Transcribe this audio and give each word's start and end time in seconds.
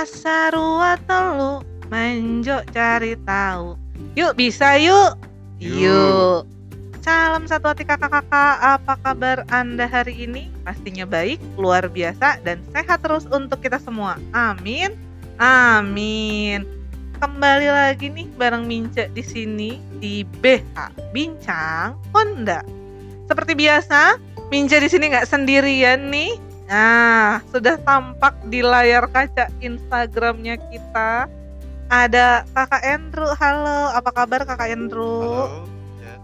Asarua 0.00 0.96
telu 1.04 1.60
manjo 1.92 2.64
cari 2.72 3.20
tahu. 3.20 3.76
Yuk 4.16 4.32
bisa 4.32 4.80
yuk. 4.80 5.20
Yuk. 5.60 6.48
Salam 7.04 7.44
satu 7.44 7.68
hati 7.68 7.84
kakak-kakak, 7.84 8.56
apa 8.64 8.96
kabar 9.04 9.44
Anda 9.52 9.84
hari 9.84 10.24
ini? 10.24 10.48
Pastinya 10.64 11.04
baik, 11.04 11.36
luar 11.60 11.84
biasa, 11.92 12.40
dan 12.40 12.64
sehat 12.72 13.04
terus 13.04 13.28
untuk 13.28 13.60
kita 13.60 13.76
semua. 13.76 14.16
Amin. 14.32 14.96
Amin. 15.36 16.64
Kembali 17.20 17.68
lagi 17.68 18.08
nih 18.08 18.24
bareng 18.40 18.64
Mince 18.64 19.12
di 19.12 19.20
sini 19.20 19.76
di 20.00 20.24
BH 20.40 20.96
Bincang 21.12 22.00
Honda. 22.16 22.64
Seperti 23.28 23.52
biasa, 23.52 24.16
Mince 24.48 24.80
di 24.80 24.88
sini 24.88 25.12
nggak 25.12 25.28
sendirian 25.28 26.08
nih. 26.08 26.49
Nah, 26.70 27.42
sudah 27.50 27.82
tampak 27.82 28.30
di 28.46 28.62
layar 28.62 29.10
kaca 29.10 29.50
Instagramnya 29.58 30.54
kita. 30.70 31.26
Ada 31.90 32.46
Kakak 32.54 32.82
Andrew. 32.86 33.26
Halo, 33.34 33.90
apa 33.90 34.10
kabar 34.14 34.46
Kakak 34.46 34.70
Andrew? 34.70 35.18
Halo. 35.18 35.66
Ya, 35.98 36.14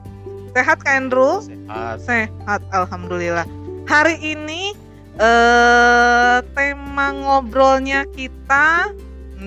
Sehat 0.54 0.78
Kak 0.86 0.94
Andrew? 1.02 1.42
sehat. 1.42 1.98
Sehat, 1.98 2.62
alhamdulillah. 2.70 3.42
Hari 3.90 4.22
ini 4.22 4.70
eh 5.18 6.38
tema 6.54 7.10
ngobrolnya 7.10 8.06
kita 8.14 8.94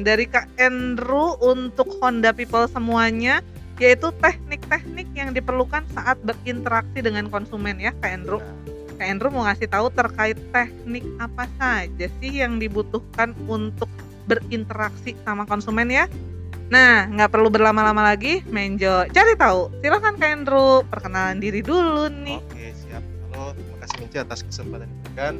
dari 0.03 0.27
Kak 0.27 0.51
Andrew 0.59 1.39
untuk 1.39 1.87
Honda 2.03 2.35
People 2.35 2.67
semuanya 2.67 3.39
yaitu 3.79 4.11
teknik-teknik 4.19 5.07
yang 5.15 5.31
diperlukan 5.31 5.87
saat 5.95 6.19
berinteraksi 6.27 6.99
dengan 6.99 7.31
konsumen 7.31 7.79
ya 7.79 7.95
Kak 8.03 8.11
Andrew. 8.11 8.43
Nah, 8.43 8.58
Kak 8.99 9.07
Andrew 9.07 9.31
mau 9.31 9.47
ngasih 9.47 9.71
tahu 9.71 9.87
terkait 9.95 10.35
teknik 10.51 11.07
apa 11.23 11.47
saja 11.55 12.11
sih 12.19 12.43
yang 12.43 12.59
dibutuhkan 12.59 13.31
untuk 13.47 13.87
berinteraksi 14.27 15.15
sama 15.23 15.47
konsumen 15.47 15.87
ya. 15.87 16.11
Nah, 16.67 17.07
nggak 17.07 17.31
perlu 17.31 17.47
berlama-lama 17.47 18.03
lagi, 18.03 18.43
Menjo. 18.51 19.07
Cari 19.07 19.39
tahu. 19.39 19.71
Silahkan 19.79 20.19
Kak 20.19 20.29
Andrew, 20.35 20.83
perkenalan 20.91 21.39
diri 21.39 21.63
dulu 21.63 22.11
nih. 22.11 22.43
Oke, 22.43 22.75
siap. 22.75 22.99
Halo, 23.31 23.55
terima 23.55 23.77
kasih 23.87 23.95
Minci 24.03 24.17
atas 24.19 24.39
kesempatan 24.43 24.85
yang 24.85 24.91
diberikan. 24.99 25.33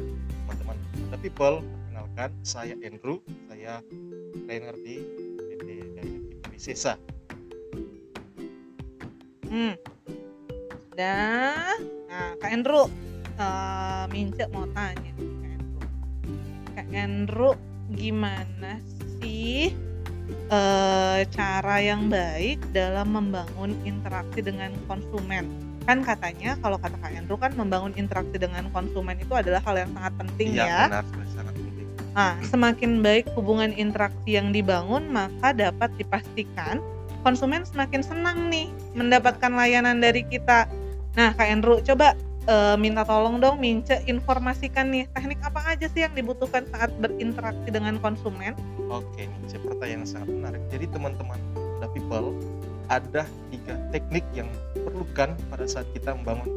Teman-teman 0.48 0.76
The 1.12 1.18
People, 1.20 1.56
perkenalkan 1.60 2.30
saya 2.40 2.74
Andrew. 2.80 3.20
Saya 3.46 3.84
trainer 4.48 4.74
di 4.80 5.04
PT 5.36 5.68
Kita 6.48 6.56
Sesa. 6.56 6.94
Hmm. 9.52 9.76
Dah. 10.96 11.76
Nah, 12.10 12.34
Kak 12.42 12.50
Andrew, 12.50 12.90
eh 13.40 14.04
Mince 14.12 14.44
mau 14.52 14.68
tanya 14.76 15.12
Kak 16.76 16.88
Andrew, 16.92 17.56
gimana 17.96 18.78
sih 19.18 19.74
eh 20.52 21.20
cara 21.34 21.76
yang 21.82 22.06
baik 22.06 22.62
dalam 22.70 23.10
membangun 23.16 23.74
interaksi 23.82 24.44
dengan 24.44 24.70
konsumen? 24.86 25.50
Kan 25.88 26.06
katanya 26.06 26.54
kalau 26.60 26.78
kata 26.78 26.94
Kak 27.00 27.16
Andrew 27.16 27.40
kan 27.40 27.56
membangun 27.56 27.96
interaksi 27.98 28.36
dengan 28.38 28.68
konsumen 28.70 29.18
itu 29.18 29.32
adalah 29.34 29.58
hal 29.64 29.76
yang 29.82 29.90
sangat 29.96 30.14
penting 30.20 30.48
Iya, 30.54 30.64
ya. 30.64 30.80
benar, 30.86 31.04
sangat 31.34 31.54
penting. 31.56 31.86
Nah, 32.10 32.34
semakin 32.46 32.90
baik 33.02 33.26
hubungan 33.34 33.70
interaksi 33.74 34.30
yang 34.38 34.54
dibangun, 34.54 35.10
maka 35.10 35.50
dapat 35.50 35.90
dipastikan 35.98 36.78
konsumen 37.26 37.66
semakin 37.66 38.00
senang 38.04 38.48
nih 38.48 38.70
mendapatkan 38.94 39.50
layanan 39.50 39.98
dari 39.98 40.22
kita. 40.28 40.70
Nah, 41.18 41.34
Kak 41.34 41.48
Andrew, 41.50 41.82
coba 41.82 42.14
eh, 42.46 42.76
minta 42.80 43.02
tolong 43.04 43.40
dong 43.40 43.60
Mince 43.60 44.00
informasikan 44.06 44.88
nih 44.92 45.04
teknik 45.12 45.40
apa 45.44 45.60
aja 45.74 45.86
sih 45.90 46.06
yang 46.06 46.14
dibutuhkan 46.16 46.64
saat 46.72 46.92
berinteraksi 47.00 47.68
dengan 47.68 48.00
konsumen? 48.00 48.56
Oke, 48.88 49.28
Minci, 49.28 49.56
pertanyaan 49.60 50.04
yang 50.04 50.08
sangat 50.08 50.28
menarik. 50.30 50.62
Jadi 50.72 50.86
teman-teman 50.90 51.38
The 51.80 51.88
People, 51.92 52.36
ada 52.90 53.22
tiga 53.54 53.74
teknik 53.94 54.24
yang 54.34 54.50
diperlukan 54.74 55.38
pada 55.48 55.64
saat 55.68 55.86
kita 55.94 56.16
membangun 56.16 56.48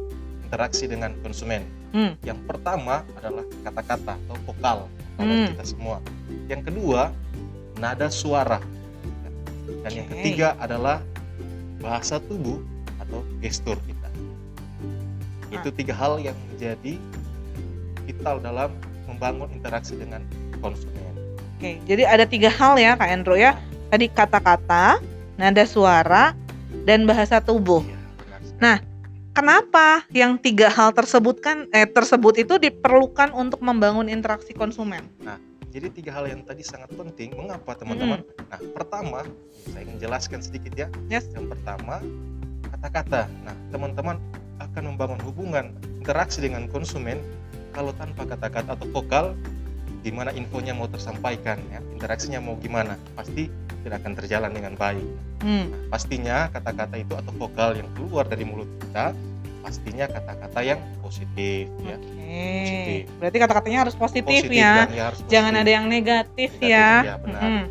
interaksi 0.44 0.84
dengan 0.86 1.14
konsumen. 1.22 1.62
Hmm. 1.94 2.18
Yang 2.26 2.42
pertama 2.46 3.06
adalah 3.18 3.46
kata-kata 3.62 4.18
atau 4.18 4.36
vokal 4.46 4.78
Hmm. 5.14 5.54
kita 5.54 5.62
semua. 5.62 6.02
Yang 6.50 6.74
kedua, 6.74 7.14
nada 7.78 8.10
suara. 8.10 8.58
Dan 9.86 9.90
yang 9.94 10.06
Oke. 10.10 10.18
ketiga 10.18 10.58
adalah 10.58 11.00
bahasa 11.78 12.18
tubuh 12.18 12.58
atau 12.98 13.22
gestur 13.38 13.78
kita. 13.86 14.08
Itu 15.54 15.70
tiga 15.70 15.94
hal 15.94 16.18
yang 16.18 16.36
menjadi 16.50 16.98
vital 18.04 18.42
dalam 18.42 18.74
membangun 19.06 19.48
interaksi 19.54 19.94
dengan 19.94 20.26
konsumen. 20.58 21.14
Oke, 21.56 21.78
jadi 21.86 22.04
ada 22.04 22.26
tiga 22.26 22.50
hal 22.50 22.76
ya 22.76 22.98
Kak 22.98 23.08
Andrew 23.08 23.38
ya. 23.38 23.54
Tadi 23.88 24.10
kata-kata, 24.10 24.98
nada 25.38 25.64
suara, 25.64 26.34
dan 26.82 27.06
bahasa 27.06 27.38
tubuh. 27.38 27.80
Sekali. 27.86 28.58
Nah, 28.58 28.76
Kenapa 29.34 30.06
yang 30.14 30.38
tiga 30.38 30.70
hal 30.70 30.94
tersebut 30.94 31.42
kan 31.42 31.66
eh 31.74 31.90
tersebut 31.90 32.38
itu 32.38 32.54
diperlukan 32.54 33.34
untuk 33.34 33.58
membangun 33.66 34.06
interaksi 34.06 34.54
konsumen? 34.54 35.10
Jadi 35.74 35.90
tiga 35.90 36.14
hal 36.14 36.30
yang 36.30 36.46
tadi 36.46 36.62
sangat 36.62 36.94
penting. 36.94 37.34
Mengapa 37.34 37.74
teman-teman? 37.74 38.22
Nah, 38.22 38.60
pertama 38.70 39.26
saya 39.74 39.90
ingin 39.90 39.98
jelaskan 39.98 40.38
sedikit 40.38 40.70
ya. 40.78 40.86
Yes. 41.10 41.26
Yang 41.34 41.50
pertama 41.50 41.98
kata-kata. 42.70 43.26
Nah, 43.42 43.58
teman-teman 43.74 44.22
akan 44.74 44.98
membangun 44.98 45.22
hubungan 45.22 45.70
interaksi 46.02 46.42
dengan 46.42 46.66
konsumen 46.66 47.22
kalau 47.70 47.94
tanpa 47.94 48.26
kata-kata 48.26 48.74
atau 48.74 48.90
vokal 48.90 49.38
di 50.02 50.10
mana 50.12 50.34
infonya 50.34 50.74
mau 50.76 50.84
tersampaikan 50.90 51.56
ya, 51.72 51.80
interaksinya 51.94 52.36
mau 52.42 52.58
gimana, 52.60 52.98
pasti 53.16 53.48
tidak 53.86 54.04
akan 54.04 54.12
terjalan 54.18 54.52
dengan 54.52 54.74
baik. 54.76 55.06
Hmm. 55.40 55.70
Nah, 55.70 55.94
pastinya 55.94 56.36
kata-kata 56.52 57.00
itu 57.00 57.14
atau 57.16 57.32
vokal 57.38 57.78
yang 57.78 57.88
keluar 57.96 58.28
dari 58.28 58.44
mulut 58.44 58.68
kita 58.84 59.16
pastinya 59.64 60.04
kata-kata 60.04 60.60
yang 60.60 60.80
positif 61.00 61.72
ya. 61.80 61.96
Oke. 61.96 62.36
Positif. 62.60 63.02
Berarti 63.16 63.38
kata-katanya 63.40 63.78
harus 63.88 63.96
positif, 63.96 64.44
Positif 64.44 64.60
ya. 64.60 64.84
ya 64.92 65.04
harus 65.08 65.18
Jangan 65.32 65.56
positif. 65.56 65.64
ada 65.64 65.70
yang 65.72 65.84
negatif, 65.88 66.50
Negatif, 66.60 66.68
ya. 66.68 66.88
ya, 67.00 67.14
benar. 67.22 67.40
Mm-mm. 67.40 67.64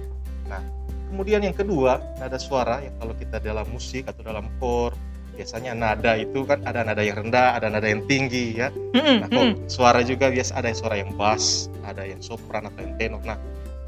Kemudian 1.13 1.45
yang 1.45 1.53
kedua, 1.53 2.01
nada 2.17 2.41
suara 2.41 2.81
yang 2.81 2.97
kalau 2.97 3.13
kita 3.13 3.37
dalam 3.37 3.69
musik 3.69 4.09
atau 4.09 4.25
dalam 4.25 4.49
core 4.57 4.97
biasanya 5.33 5.73
nada 5.73 6.13
itu 6.15 6.45
kan 6.45 6.61
ada 6.63 6.85
nada 6.85 7.01
yang 7.01 7.17
rendah, 7.25 7.57
ada 7.57 7.67
nada 7.67 7.89
yang 7.89 8.05
tinggi 8.05 8.57
ya. 8.57 8.69
Nah, 8.93 9.27
kok 9.27 9.43
mm. 9.43 9.55
suara 9.65 10.05
juga 10.05 10.29
biasa 10.29 10.57
ada 10.61 10.69
yang 10.69 10.79
suara 10.79 10.95
yang 11.01 11.11
bass, 11.17 11.67
ada 11.83 12.05
yang 12.05 12.21
sopran 12.21 12.69
atau 12.69 12.81
yang 12.85 12.93
tenor. 13.01 13.21
Nah, 13.25 13.37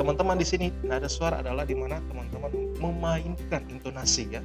teman-teman 0.01 0.35
di 0.41 0.45
sini 0.47 0.67
nada 0.83 1.05
suara 1.05 1.39
adalah 1.45 1.63
di 1.63 1.77
mana 1.77 2.01
teman-teman 2.09 2.51
memainkan 2.81 3.61
intonasi 3.69 4.27
ya. 4.33 4.41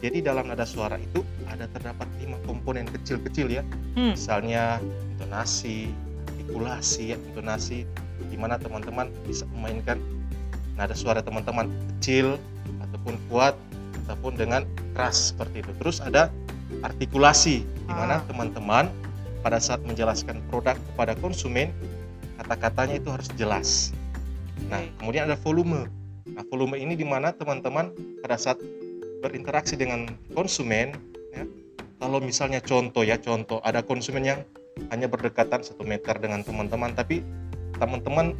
Jadi 0.00 0.22
dalam 0.22 0.46
nada 0.46 0.68
suara 0.68 1.00
itu 1.00 1.24
ada 1.48 1.66
terdapat 1.72 2.06
lima 2.20 2.38
komponen 2.46 2.86
kecil-kecil 2.86 3.48
ya. 3.50 3.62
Hmm. 3.98 4.14
Misalnya 4.14 4.78
intonasi, 5.16 5.90
artikulasi 6.30 7.16
ya, 7.16 7.16
intonasi 7.32 7.88
di 8.30 8.36
mana 8.38 8.60
teman-teman 8.60 9.10
bisa 9.24 9.48
memainkan 9.56 9.98
nada 10.76 10.92
suara 10.92 11.24
teman-teman 11.24 11.72
kecil 11.96 12.36
ataupun 12.84 13.16
kuat 13.32 13.56
ataupun 14.06 14.38
dengan 14.38 14.62
keras 14.94 15.34
seperti 15.34 15.66
itu. 15.66 15.72
Terus 15.82 15.98
ada 15.98 16.30
artikulasi 16.86 17.66
di 17.66 17.92
mana 17.92 18.22
Ah. 18.22 18.24
teman-teman 18.26 18.86
pada 19.42 19.58
saat 19.58 19.82
menjelaskan 19.82 20.42
produk 20.50 20.78
kepada 20.94 21.18
konsumen 21.18 21.70
kata-katanya 22.38 22.98
itu 23.02 23.08
harus 23.10 23.28
jelas. 23.34 23.90
Nah, 24.70 24.82
kemudian 25.02 25.26
ada 25.26 25.38
volume. 25.38 25.90
Nah, 26.26 26.42
volume 26.50 26.78
ini 26.78 26.94
di 26.94 27.06
mana 27.06 27.30
teman-teman 27.34 27.90
pada 28.22 28.38
saat 28.38 28.58
berinteraksi 29.22 29.74
dengan 29.74 30.06
konsumen 30.34 30.94
ya. 31.34 31.44
Kalau 31.96 32.20
misalnya 32.20 32.60
contoh 32.60 33.02
ya, 33.02 33.16
contoh 33.16 33.58
ada 33.64 33.80
konsumen 33.80 34.22
yang 34.22 34.40
hanya 34.92 35.08
berdekatan 35.08 35.64
satu 35.64 35.82
meter 35.82 36.12
dengan 36.20 36.44
teman-teman 36.44 36.92
tapi 36.92 37.24
teman-teman 37.80 38.36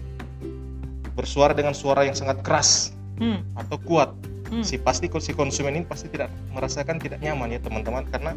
bersuara 1.16 1.56
dengan 1.56 1.72
suara 1.72 2.04
yang 2.04 2.12
sangat 2.12 2.44
keras 2.44 2.92
Hmm. 3.16 3.40
atau 3.56 3.80
kuat 3.80 4.12
Hmm. 4.46 4.62
si 4.62 4.78
pasti 4.78 5.10
si 5.19 5.32
konsumen 5.34 5.75
ini 5.75 5.84
pasti 5.87 6.06
tidak 6.06 6.31
merasakan 6.54 7.02
tidak 7.02 7.19
nyaman 7.19 7.50
ya 7.50 7.60
teman-teman. 7.60 8.06
Karena 8.06 8.32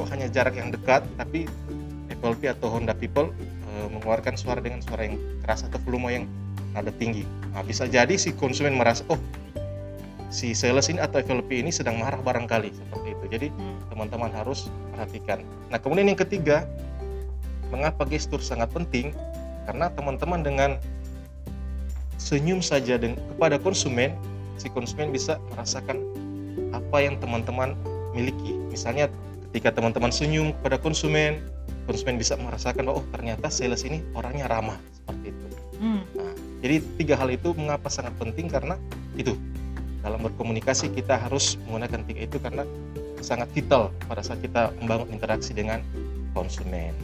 kok 0.00 0.08
hanya 0.08 0.26
jarak 0.32 0.56
yang 0.56 0.72
dekat 0.72 1.04
tapi 1.20 1.44
FLP 2.08 2.48
atau 2.48 2.72
Honda 2.72 2.96
People 2.96 3.28
eh, 3.68 3.88
mengeluarkan 3.92 4.36
suara 4.36 4.64
dengan 4.64 4.80
suara 4.80 5.04
yang 5.04 5.20
keras 5.44 5.64
atau 5.68 5.76
volume 5.84 6.08
yang 6.12 6.24
nada 6.72 6.88
tinggi. 6.96 7.28
Nah, 7.52 7.60
bisa 7.60 7.84
jadi 7.84 8.16
si 8.16 8.32
konsumen 8.32 8.80
merasa 8.80 9.04
oh 9.12 9.20
si 10.32 10.56
sales 10.56 10.88
ini 10.88 10.96
atau 10.96 11.20
FLP 11.20 11.60
ini 11.60 11.68
sedang 11.68 12.00
marah 12.00 12.16
barangkali 12.16 12.72
seperti 12.72 13.08
itu. 13.12 13.24
Jadi 13.28 13.46
Hmm. 13.52 13.76
teman-teman 13.92 14.32
harus 14.32 14.72
perhatikan. 14.96 15.44
Nah 15.68 15.76
kemudian 15.76 16.08
yang 16.08 16.16
ketiga 16.16 16.64
mengapa 17.68 18.08
gestur 18.08 18.40
sangat 18.40 18.72
penting? 18.72 19.12
Karena 19.68 19.92
teman-teman 19.92 20.40
dengan 20.40 20.70
senyum 22.16 22.64
saja 22.64 22.96
deng- 22.96 23.20
kepada 23.36 23.60
konsumen 23.60 24.16
si 24.56 24.68
konsumen 24.72 25.12
bisa 25.12 25.38
merasakan 25.54 26.00
apa 26.72 26.96
yang 27.00 27.16
teman-teman 27.20 27.76
miliki. 28.12 28.56
Misalnya 28.68 29.08
ketika 29.50 29.72
teman-teman 29.76 30.12
senyum 30.12 30.56
kepada 30.60 30.80
konsumen, 30.80 31.40
konsumen 31.84 32.16
bisa 32.16 32.36
merasakan 32.40 32.88
oh 32.88 33.04
ternyata 33.12 33.52
sales 33.52 33.84
ini 33.84 34.00
orangnya 34.16 34.48
ramah 34.48 34.76
seperti 34.96 35.32
itu. 35.32 35.46
Hmm. 35.82 36.02
Nah, 36.16 36.34
Jadi 36.62 36.76
tiga 37.02 37.14
hal 37.18 37.28
itu 37.34 37.50
mengapa 37.58 37.90
sangat 37.90 38.14
penting 38.22 38.46
karena 38.46 38.78
itu 39.18 39.34
dalam 40.02 40.22
berkomunikasi 40.22 40.94
kita 40.94 41.18
harus 41.18 41.58
menggunakan 41.66 42.00
tiga 42.06 42.20
itu 42.26 42.36
karena 42.38 42.62
sangat 43.22 43.50
vital 43.54 43.90
pada 44.06 44.22
saat 44.22 44.42
kita 44.42 44.74
membangun 44.82 45.10
interaksi 45.14 45.54
dengan 45.54 45.82
konsumen. 46.34 46.94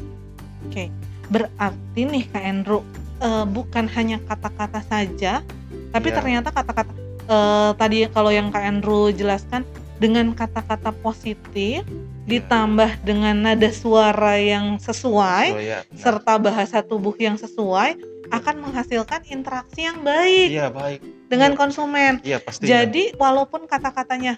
Oke, 0.66 0.90
berarti 1.30 2.00
nih 2.02 2.24
Kak 2.30 2.42
Andrew 2.42 2.82
eh, 3.18 3.46
bukan 3.50 3.90
hanya 3.98 4.22
kata-kata 4.26 4.82
saja, 4.86 5.42
tapi 5.90 6.08
Iya. 6.10 6.16
ternyata 6.22 6.48
kata-kata 6.54 6.92
eh, 7.28 7.70
tadi 7.76 8.08
kalau 8.08 8.32
yang 8.32 8.48
Kak 8.48 8.64
Andrew 8.64 9.12
jelaskan 9.12 9.62
dengan 9.98 10.30
kata-kata 10.32 10.94
positif 10.98 11.82
ditambah 12.24 13.02
dengan 13.02 13.34
nada 13.40 13.72
suara 13.72 14.36
yang 14.36 14.76
sesuai 14.78 15.46
So, 15.48 15.60
ya, 15.60 15.80
serta 15.96 16.36
bahasa 16.38 16.84
tubuh 16.84 17.16
yang 17.16 17.34
sesuai 17.34 17.98
akan 18.28 18.60
menghasilkan 18.60 19.24
interaksi 19.32 19.88
yang 19.88 20.04
baik 20.04 20.48
iya 20.52 20.68
baik. 20.68 21.00
dengan 21.32 21.56
Iya. 21.56 21.58
konsumen. 21.58 22.12
Iya 22.20 22.38
pasti. 22.44 22.68
Jadi 22.68 23.16
walaupun 23.16 23.64
kata-katanya 23.64 24.36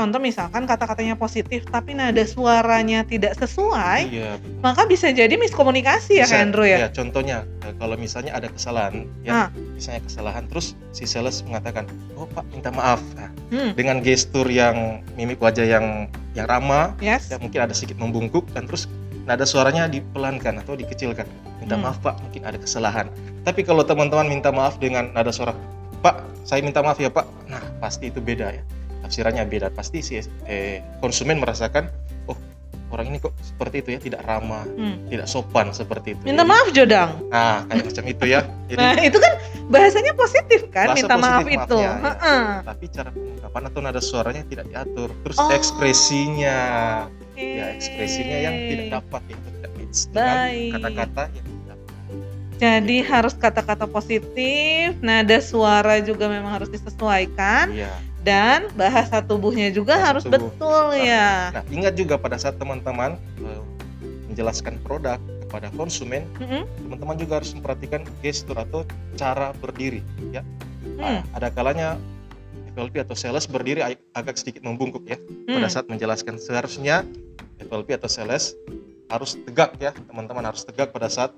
contoh 0.00 0.16
misalkan 0.16 0.64
kata-katanya 0.64 1.12
positif 1.14 1.68
tapi 1.68 1.92
nada 1.92 2.24
suaranya 2.24 3.04
tidak 3.04 3.36
sesuai, 3.36 4.08
Iya. 4.08 4.40
betul. 4.40 4.64
maka 4.64 4.82
bisa 4.84 5.12
jadi 5.12 5.36
miskomunikasi 5.36 6.18
ya 6.18 6.24
Bisa, 6.24 6.40
Kak 6.40 6.44
Andrew 6.48 6.64
ya. 6.64 6.78
ya, 6.80 6.88
contohnya 6.88 7.44
eh, 7.60 7.76
kalau 7.76 8.00
misalnya 8.00 8.32
ada 8.32 8.48
kesalahan, 8.48 9.04
Ah. 9.28 9.52
ya, 9.52 9.74
misalnya 9.76 10.00
kesalahan, 10.02 10.48
terus 10.48 10.72
si 10.90 11.04
sales 11.04 11.44
mengatakan, 11.44 11.84
oh 12.16 12.24
pak 12.26 12.48
minta 12.48 12.72
maaf, 12.72 13.04
Nah, 13.12 13.28
Hmm, 13.50 13.74
dengan 13.74 14.00
gestur 14.00 14.46
yang 14.46 15.04
mimik 15.14 15.36
wajah 15.36 15.66
yang 15.66 16.08
yang 16.32 16.46
ramah, 16.46 16.96
yes. 16.98 17.28
ya 17.28 17.36
mungkin 17.36 17.60
ada 17.60 17.74
sedikit 17.74 17.98
membungkuk 17.98 18.46
dan 18.54 18.64
terus 18.64 18.88
nada 19.26 19.44
suaranya 19.44 19.84
dipelankan 19.84 20.58
atau 20.58 20.72
dikecilkan. 20.72 21.28
Minta 21.58 21.76
Hmm. 21.76 21.84
maaf 21.84 22.00
pak, 22.00 22.16
mungkin 22.18 22.40
ada 22.42 22.56
kesalahan. 22.56 23.12
Tapi 23.42 23.60
kalau 23.62 23.84
teman-teman 23.84 24.24
minta 24.26 24.48
maaf 24.48 24.78
dengan 24.78 25.12
nada 25.12 25.28
suara, 25.28 25.52
pak, 25.98 26.16
saya 26.42 26.62
minta 26.62 26.80
maaf 26.80 26.96
ya 26.96 27.10
pak, 27.10 27.28
nah 27.44 27.60
pasti 27.78 28.08
itu 28.08 28.16
beda 28.18 28.48
ya. 28.50 28.62
Tafsirannya 29.00 29.44
beda. 29.44 29.68
Pasti 29.70 30.00
si 30.00 30.18
eh, 30.44 30.78
konsumen 30.98 31.36
merasakan, 31.36 31.88
oh 32.26 32.36
orang 32.90 33.06
ini 33.06 33.18
kok 33.18 33.32
seperti 33.40 33.80
itu 33.80 33.88
ya, 33.90 34.00
tidak 34.00 34.20
ramah, 34.22 34.66
Hmm. 34.66 35.06
tidak 35.06 35.26
sopan 35.26 35.70
seperti 35.70 36.12
itu. 36.12 36.22
Minta 36.22 36.42
Jadi- 36.42 36.50
maaf 36.50 36.68
Jodang. 36.70 37.10
Nah, 37.28 37.62
kayak 37.64 37.84
macam 37.86 38.04
itu 38.06 38.24
ya. 38.26 38.40
Jadi 38.68 38.78
Nah, 38.78 38.94
itu 39.00 39.16
kan 39.16 39.32
bahasanya 39.66 40.12
positif 40.14 40.60
kan, 40.68 40.86
Bahasa 40.90 40.98
minta 40.98 41.14
maaf 41.16 41.40
positif 41.40 41.54
itu. 41.56 41.78
maafnya, 41.78 41.86
ya. 41.86 42.10
Heeh. 42.10 42.46
tapi 42.64 42.84
cara 42.88 43.10
pengungkapan 43.10 43.62
atau 43.64 43.80
nada 43.80 44.00
suaranya 44.00 44.42
tidak 44.44 44.66
diatur. 44.66 45.08
Terus 45.22 45.38
Oh. 45.38 45.50
ekspresinya, 45.50 46.58
Oke. 47.06 47.46
ya 47.56 47.66
ekspresinya 47.72 48.36
yang 48.40 48.54
tidak 48.66 48.86
dapat 48.92 49.22
ya, 49.24 49.36
tidak 49.38 49.70
match 49.72 49.98
dengan 50.06 50.46
kata-kata 50.72 51.22
yang 51.30 51.46
tidak. 51.46 51.78
Jadi 52.60 52.96
harus 53.00 53.32
kata-kata 53.34 53.86
positif, 53.86 54.92
nada 55.00 55.38
suara 55.40 55.96
juga 56.00 56.26
memang 56.26 56.52
harus 56.52 56.68
disesuaikan 56.68 57.72
Iya. 57.72 57.88
Dan 58.20 58.68
bahasa 58.74 59.20
tubuhnya 59.20 59.68
juga 59.68 59.96
Bahasa 59.96 60.06
harus 60.12 60.24
tubuh. 60.24 60.52
betul 60.52 60.86
ya. 60.98 61.50
Nah, 61.50 61.64
ingat 61.68 61.94
juga 61.94 62.14
pada 62.16 62.36
saat 62.36 62.56
teman-teman 62.56 63.16
eh, 63.38 63.62
menjelaskan 64.26 64.76
produk 64.80 65.16
kepada 65.42 65.72
konsumen, 65.72 66.22
Mm-mm. 66.36 66.62
teman-teman 66.78 67.16
juga 67.16 67.32
harus 67.36 67.50
memperhatikan 67.50 68.04
gestur 68.20 68.54
atau 68.54 68.86
cara 69.14 69.50
berdiri. 69.56 70.04
Ya. 70.30 70.46
Nah, 70.94 71.24
ada 71.32 71.48
kalanya 71.48 71.96
FLP 72.70 73.02
atau 73.02 73.12
sales 73.12 73.44
berdiri 73.44 73.82
ag- 73.82 74.04
agak 74.12 74.36
sedikit 74.36 74.62
membungkuk 74.62 75.02
ya. 75.04 75.18
pada 75.44 75.66
Hmm. 75.66 75.72
saat 75.72 75.86
menjelaskan 75.86 76.38
seharusnya 76.38 77.02
FLP 77.58 77.92
atau 77.92 78.06
sales 78.06 78.54
harus 79.10 79.34
tegak 79.42 79.74
ya 79.76 79.90
teman-teman 80.06 80.46
harus 80.46 80.62
tegak 80.62 80.94
pada 80.94 81.10
saat 81.10 81.34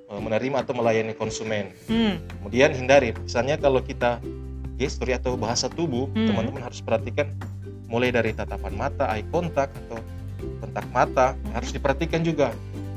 e, 0.00 0.12
menerima 0.16 0.64
atau 0.64 0.72
melayani 0.72 1.12
konsumen 1.12 1.68
Hmm. 1.84 2.16
kemudian 2.34 2.72
hindari 2.72 3.12
misalnya 3.14 3.54
kalau 3.54 3.78
kita 3.78 4.24
gestur 4.80 5.12
atau 5.12 5.36
bahasa 5.36 5.68
tubuh 5.68 6.08
Hmm. 6.16 6.32
teman-teman 6.32 6.64
harus 6.64 6.80
perhatikan 6.80 7.28
mulai 7.84 8.08
dari 8.08 8.32
tatapan 8.32 8.72
mata 8.72 9.04
eye 9.12 9.26
contact 9.28 9.76
atau 9.76 10.00
kontak 10.64 10.86
mata 10.90 11.26
Hmm. 11.36 11.52
harus 11.52 11.70
diperhatikan 11.70 12.24
juga. 12.24 12.48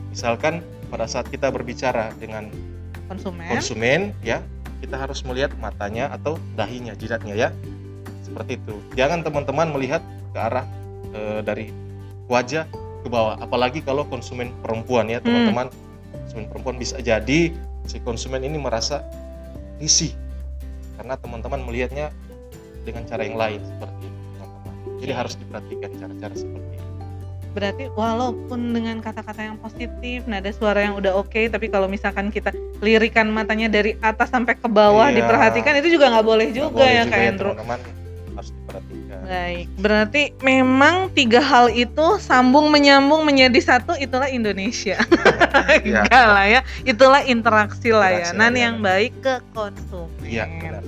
Misalkan 0.09 0.63
pada 0.87 1.03
saat 1.03 1.27
kita 1.27 1.51
berbicara 1.51 2.15
dengan 2.15 2.47
Konsumen. 3.03 3.49
konsumen 3.51 4.01
ya 4.23 4.39
kita 4.79 4.95
harus 4.95 5.19
melihat 5.27 5.51
matanya 5.59 6.07
atau 6.07 6.39
dahinya 6.55 6.95
jidatnya 6.95 7.35
ya. 7.35 7.49
Seperti 8.23 8.55
itu. 8.57 8.75
Jangan 8.95 9.19
teman-teman 9.21 9.67
melihat 9.69 9.99
ke 10.31 10.39
arah 10.39 10.63
eh, 11.11 11.43
dari 11.43 11.69
wajah 12.25 12.65
ke 13.03 13.07
bawah. 13.11 13.35
Apalagi 13.37 13.83
kalau 13.83 14.07
konsumen 14.07 14.49
perempuan 14.63 15.11
ya 15.11 15.19
teman-teman. 15.19 15.67
Konsumen 16.25 16.45
perempuan 16.47 16.75
bisa 16.79 16.97
jadi 16.97 17.51
si 17.83 17.97
konsumen 17.99 18.41
ini 18.41 18.55
merasa 18.55 19.03
risih 19.77 20.15
karena 20.93 21.13
teman-teman 21.15 21.61
melihatnya 21.61 22.09
dengan 22.81 23.03
cara 23.03 23.21
yang 23.21 23.35
lain 23.35 23.59
seperti 23.61 24.05
teman-teman 24.35 24.73
jadi 24.97 25.13
harus 25.13 25.33
diperhatikan 25.35 25.89
cara-cara 25.95 26.33
seperti 26.33 26.69
itu 26.71 26.81
Berarti 27.53 27.85
walaupun 27.87 28.73
dengan 28.73 28.97
kata-kata 28.97 29.45
yang 29.45 29.61
positif, 29.61 30.25
nada 30.25 30.49
suara 30.49 30.81
yang 30.81 30.97
udah 30.97 31.13
oke, 31.13 31.37
tapi 31.47 31.69
kalau 31.69 31.85
misalkan 31.85 32.33
kita 32.33 32.49
lirikan 32.81 33.29
matanya 33.29 33.69
dari 33.69 33.93
atas 34.01 34.33
sampai 34.33 34.57
ke 34.57 34.65
bawah 34.65 35.05
Iya. 35.07 35.21
diperhatikan 35.21 35.77
itu 35.77 35.93
juga 35.93 36.09
nggak 36.09 36.25
boleh 36.25 36.49
juga 36.49 36.73
boleh 36.73 36.89
ya 36.91 37.05
juga 37.05 37.13
Kak 37.13 37.21
Andrew. 37.23 37.53
teman-teman 37.53 37.79
harus 38.33 38.49
diperhatikan 38.51 39.17
Baik, 39.23 39.67
berarti 39.77 40.21
memang 40.41 40.95
tiga 41.13 41.39
hal 41.39 41.69
itu 41.69 42.05
sambung 42.17 42.67
menyambung 42.67 43.21
menjadi 43.21 43.59
satu 43.61 43.93
itulah 43.95 44.27
Indonesia. 44.27 44.97
Iya. 45.63 46.03
Enggak 46.03 46.25
lah 46.27 46.45
ya, 46.49 46.61
itulah 46.83 47.21
interaksi 47.23 47.87
Interaksi 47.87 47.89
layanan 47.93 48.35
layanan. 48.35 48.53
yang 48.57 48.75
baik 48.81 49.13
ke 49.21 49.35
konsumen. 49.53 50.11
iya 50.25 50.43
benar 50.49 50.82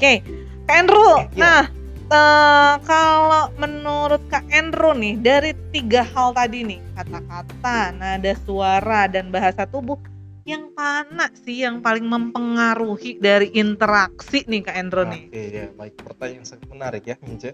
Oke, 0.00 0.24
Kak 0.64 0.76
Andrew. 0.80 1.12
Iya. 1.12 1.28
Nah, 1.36 1.62
eh, 2.08 2.74
kalau 2.88 3.52
menurut 3.60 4.24
Kak 4.32 4.48
Andrew 4.48 4.96
nih 4.96 5.20
dari 5.20 5.52
tiga 5.76 6.08
hal 6.08 6.32
tadi 6.32 6.64
nih, 6.64 6.80
kata-kata, 6.96 7.92
nada 7.92 8.32
suara 8.48 9.04
dan 9.12 9.28
bahasa 9.28 9.68
tubuh, 9.68 10.00
yang 10.48 10.72
mana 10.72 11.28
sih 11.44 11.68
yang 11.68 11.84
paling 11.84 12.08
mempengaruhi 12.08 13.20
dari 13.20 13.52
interaksi 13.52 14.40
nih 14.48 14.64
Kak 14.64 14.76
Andrew 14.80 15.04
nih? 15.04 15.28
Oke 15.28 15.42
ya, 15.52 15.66
baik 15.76 15.94
pertanyaan 16.00 16.36
yang 16.40 16.46
sangat 16.48 16.68
menarik 16.72 17.02
ya, 17.04 17.16
Mince. 17.20 17.52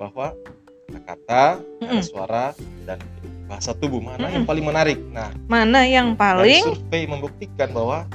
Bahwa 0.00 0.32
kata-kata, 0.88 1.60
nada 1.60 1.92
Mm-mm. 1.92 2.00
suara, 2.00 2.56
dan 2.88 3.04
bahasa 3.52 3.76
tubuh 3.76 4.00
mana 4.00 4.32
Mm-mm. 4.32 4.36
yang 4.40 4.44
paling 4.48 4.64
menarik? 4.64 4.96
Nah, 5.12 5.28
Mana 5.44 5.84
yang 5.84 6.16
paling 6.16 6.72
survei 6.72 7.04
membuktikan 7.04 7.68
bahwa 7.68 8.08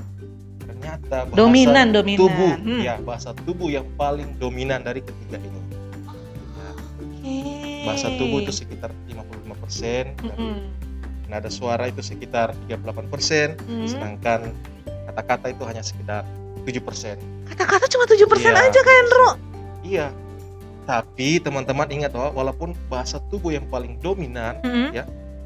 ternyata 0.78 1.18
bahasa 1.26 1.38
dominan 1.38 1.88
dominan? 1.90 2.20
tubuh, 2.22 2.54
Hmm. 2.56 2.80
ya 2.80 2.96
bahasa 3.02 3.30
tubuh 3.34 3.68
yang 3.68 3.86
paling 3.98 4.30
dominan 4.38 4.82
dari 4.82 5.02
ketiga 5.02 5.42
ini. 5.42 5.62
Oke. 7.18 7.36
bahasa 7.84 8.08
tubuh 8.16 8.40
itu 8.40 8.52
sekitar 8.52 8.92
55%, 9.08 10.12
dan 10.20 10.36
Mm-mm. 10.36 10.56
nada 11.28 11.48
suara 11.48 11.88
itu 11.88 12.00
sekitar 12.00 12.52
38%, 12.68 13.56
Hmm. 13.64 13.88
sedangkan 13.88 14.52
kata-kata 15.08 15.52
itu 15.52 15.64
hanya 15.64 15.84
sekitar 15.84 16.24
7%. 16.64 17.16
Kata-kata 17.48 17.88
cuma 17.88 18.04
7% 18.06 18.52
Iya, 18.54 18.60
aja 18.60 18.80
Kak 18.80 18.96
Andrew. 18.98 19.30
Iya. 19.84 20.08
Tapi 20.84 21.40
teman-teman 21.40 21.88
ingat 21.92 22.16
bahwa 22.16 22.32
walaupun 22.32 22.72
bahasa 22.88 23.20
tubuh 23.28 23.52
yang 23.52 23.68
paling 23.68 24.00
dominan, 24.00 24.60
Mm-mm. 24.64 24.92
Ya. 24.92 25.04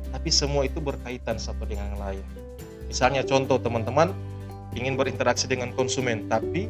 tapi 0.09 0.29
semua 0.29 0.65
itu 0.65 0.77
berkaitan 0.77 1.37
satu 1.37 1.65
dengan 1.65 1.93
yang 1.93 2.01
lain. 2.01 2.25
Misalnya 2.85 3.21
contoh 3.23 3.57
teman-teman 3.57 4.11
ingin 4.73 4.95
berinteraksi 4.95 5.45
dengan 5.45 5.71
konsumen, 5.71 6.27
tapi 6.27 6.67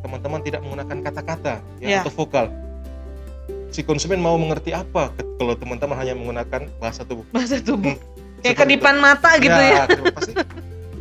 teman-teman 0.00 0.40
tidak 0.40 0.60
menggunakan 0.64 0.98
kata-kata 1.04 1.54
ya, 1.78 1.88
Ya. 1.88 2.00
atau 2.02 2.10
vokal. 2.10 2.48
Si 3.70 3.86
konsumen 3.86 4.18
mau 4.18 4.34
mengerti 4.34 4.74
apa 4.74 5.14
kalau 5.38 5.54
teman-teman 5.54 5.94
hanya 5.94 6.14
menggunakan 6.14 6.66
bahasa 6.78 7.06
tubuh? 7.06 7.22
Bahasa 7.30 7.62
tubuh. 7.62 7.94
Hmm, 7.94 8.42
Kayak 8.42 8.56
kedipan 8.64 8.96
mata 8.98 9.36
gitu 9.36 9.52
ya. 9.54 9.84
itu 9.86 10.02
pasti 10.10 10.32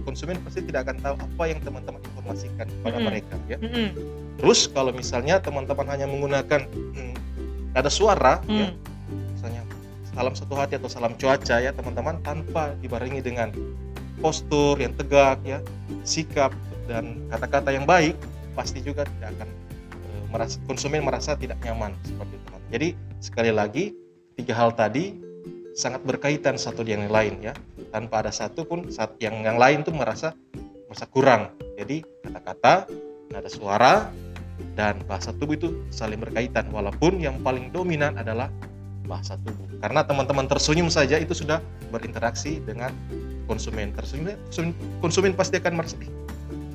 konsumen 0.04 0.38
pasti 0.44 0.60
tidak 0.66 0.86
akan 0.86 0.98
tahu 1.00 1.16
apa 1.18 1.44
yang 1.48 1.60
teman-teman 1.62 2.02
informasikan 2.04 2.66
kepada 2.68 2.98
mereka 3.00 3.36
ya. 3.48 3.58
Mm-mm. 3.58 3.88
Terus 4.38 4.68
kalau 4.68 4.92
misalnya 4.92 5.40
teman-teman 5.40 5.88
hanya 5.90 6.06
menggunakan 6.06 6.62
hmm, 6.70 7.14
nada 7.74 7.90
suara 7.90 8.38
ya, 8.46 8.70
Hmm. 8.70 8.74
misalnya 9.34 9.62
salam 10.10 10.34
satu 10.36 10.54
hati 10.54 10.76
atau 10.78 10.90
salam 10.92 11.14
cuaca 11.16 11.56
ya 11.58 11.72
teman-teman 11.72 12.20
tanpa 12.22 12.76
dibarengi 12.78 13.22
dengan 13.24 13.50
postur 14.20 14.80
yang 14.80 14.94
tegak 14.96 15.40
ya, 15.44 15.60
sikap 16.04 16.54
dan 16.86 17.24
kata-kata 17.32 17.74
yang 17.74 17.88
baik 17.88 18.16
pasti 18.54 18.84
juga 18.84 19.08
tidak 19.08 19.36
akan 19.40 19.50
eh, 19.96 20.24
merasa 20.30 20.56
konsumen 20.68 21.06
merasa 21.06 21.34
tidak 21.40 21.58
nyaman 21.64 21.96
seperti 22.04 22.36
itu. 22.36 22.50
Jadi 22.70 22.88
sekali 23.18 23.52
lagi 23.52 23.86
tiga 24.38 24.54
hal 24.54 24.76
tadi 24.78 25.18
sangat 25.74 26.04
berkaitan 26.04 26.60
satu 26.60 26.84
dengan 26.84 27.08
yang 27.08 27.14
lain 27.14 27.34
ya. 27.40 27.54
Tanpa 27.90 28.22
ada 28.22 28.30
satu 28.30 28.68
pun 28.68 28.92
saat 28.94 29.18
yang 29.18 29.42
yang 29.42 29.58
lain 29.58 29.82
tuh 29.82 29.96
merasa 29.96 30.36
merasa 30.86 31.06
kurang. 31.10 31.54
Jadi 31.80 32.04
kata-kata, 32.26 32.86
nada 33.34 33.50
suara 33.50 34.10
dan 34.76 35.00
bahasa 35.08 35.32
tubuh 35.32 35.56
itu 35.56 35.70
saling 35.90 36.20
berkaitan 36.20 36.68
walaupun 36.70 37.18
yang 37.24 37.40
paling 37.40 37.72
dominan 37.72 38.20
adalah 38.20 38.52
bahasa 39.10 39.40
tubuh. 39.42 39.66
Karena 39.82 40.06
teman-teman 40.06 40.46
tersenyum 40.46 40.92
saja 40.92 41.18
itu 41.18 41.34
sudah 41.34 41.64
berinteraksi 41.90 42.62
dengan 42.62 42.94
konsumen. 43.50 43.90
Tersenyum 43.92 44.38
konsumen, 44.46 44.72
konsumen 45.02 45.32
pasti 45.34 45.58
akan 45.58 45.74
merasa 45.74 45.98
"Ih, 45.98 46.12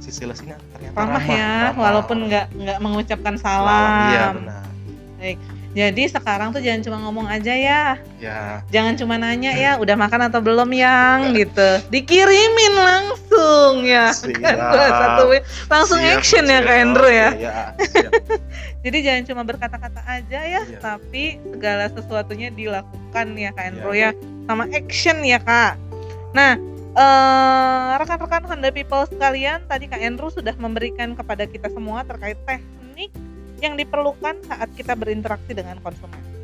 si 0.02 0.10
sales 0.10 0.42
ini 0.42 0.52
ternyata 0.74 0.98
ramah, 0.98 1.16
ramah, 1.16 1.24
ya 1.24 1.52
ramah. 1.70 1.72
walaupun 1.78 2.18
nggak 2.26 2.46
nggak 2.52 2.78
mengucapkan 2.82 3.34
Salam, 3.38 4.10
iya 4.10 4.24
benar 4.34 4.62
jadi 5.74 6.06
sekarang 6.06 6.54
tuh 6.54 6.62
jangan 6.62 6.86
cuma 6.86 6.98
ngomong 7.02 7.26
aja 7.26 7.50
ya 7.50 7.82
ya 8.22 8.62
jangan 8.70 8.94
cuma 8.94 9.18
nanya 9.18 9.50
ya 9.50 9.74
udah 9.74 9.98
makan 9.98 10.30
atau 10.30 10.38
belum 10.38 10.70
yang 10.70 11.34
gitu 11.34 11.82
dikirimin 11.90 12.74
langsung 12.78 13.82
ya 13.82 14.14
Siap. 14.14 14.38
Kan 14.44 14.54
satu 14.94 15.34
langsung 15.66 15.98
Siap, 15.98 16.14
action 16.14 16.44
ya 16.46 16.62
siap. 16.62 16.68
kak 16.68 16.76
Andrew 16.78 17.10
ya 17.10 17.28
ya 17.34 17.56
siap. 17.80 18.12
jadi 18.86 18.98
jangan 19.02 19.22
cuma 19.26 19.42
berkata-kata 19.42 20.00
aja 20.06 20.40
ya 20.46 20.62
Iya. 20.62 20.78
tapi 20.78 21.42
segala 21.50 21.90
sesuatunya 21.90 22.54
dilakukan 22.54 23.26
ya 23.34 23.50
kak 23.50 23.64
Andrew 23.74 23.90
Iya. 23.90 24.14
ya 24.14 24.18
sama 24.46 24.68
action 24.70 25.26
ya 25.26 25.42
kak 25.42 25.74
nah 26.34 26.58
eh, 26.92 27.90
rekan-rekan 28.02 28.44
Honda 28.50 28.74
People 28.74 29.06
sekalian 29.06 29.62
tadi 29.70 29.86
kak 29.86 30.02
Andrew 30.02 30.28
sudah 30.28 30.52
memberikan 30.58 31.14
kepada 31.14 31.46
kita 31.46 31.70
semua 31.70 32.02
terkait 32.02 32.36
teknik 32.44 33.14
yang 33.62 33.78
diperlukan 33.78 34.42
saat 34.44 34.68
kita 34.74 34.92
berinteraksi 34.98 35.54
dengan 35.54 35.78
konsumen 35.80 36.34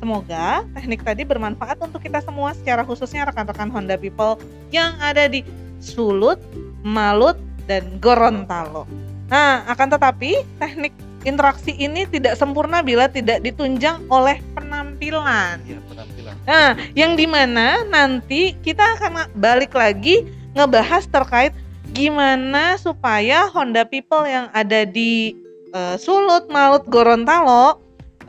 Semoga 0.00 0.64
teknik 0.72 1.04
tadi 1.04 1.28
bermanfaat 1.28 1.76
untuk 1.84 2.00
kita 2.00 2.24
semua 2.24 2.56
secara 2.56 2.80
khususnya 2.88 3.28
rekan-rekan 3.28 3.68
Honda 3.68 4.00
People 4.00 4.40
yang 4.72 4.96
ada 4.96 5.28
di 5.28 5.44
Sulut, 5.76 6.40
Malut, 6.80 7.36
dan 7.68 8.00
Gorontalo. 8.00 8.88
Nah, 9.28 9.60
akan 9.68 9.88
tetapi 9.92 10.40
teknik 10.56 10.96
interaksi 11.28 11.76
ini 11.76 12.08
tidak 12.08 12.40
sempurna 12.40 12.80
bila 12.80 13.12
tidak 13.12 13.44
ditunjang 13.44 14.00
oleh 14.08 14.40
penampilan. 14.56 15.60
Penampilan 15.60 15.99
Nah, 16.48 16.76
yang 16.96 17.14
di 17.14 17.28
mana 17.28 17.84
nanti 17.86 18.56
kita 18.64 18.96
akan 18.98 19.28
balik 19.36 19.76
lagi 19.76 20.24
ngebahas 20.56 21.06
terkait 21.06 21.52
gimana 21.90 22.78
supaya 22.78 23.50
Honda 23.50 23.82
People 23.86 24.26
yang 24.26 24.46
ada 24.54 24.86
di 24.86 25.36
eh, 25.74 25.96
Sulut, 25.98 26.46
Malut, 26.50 26.86
Gorontalo 26.86 27.78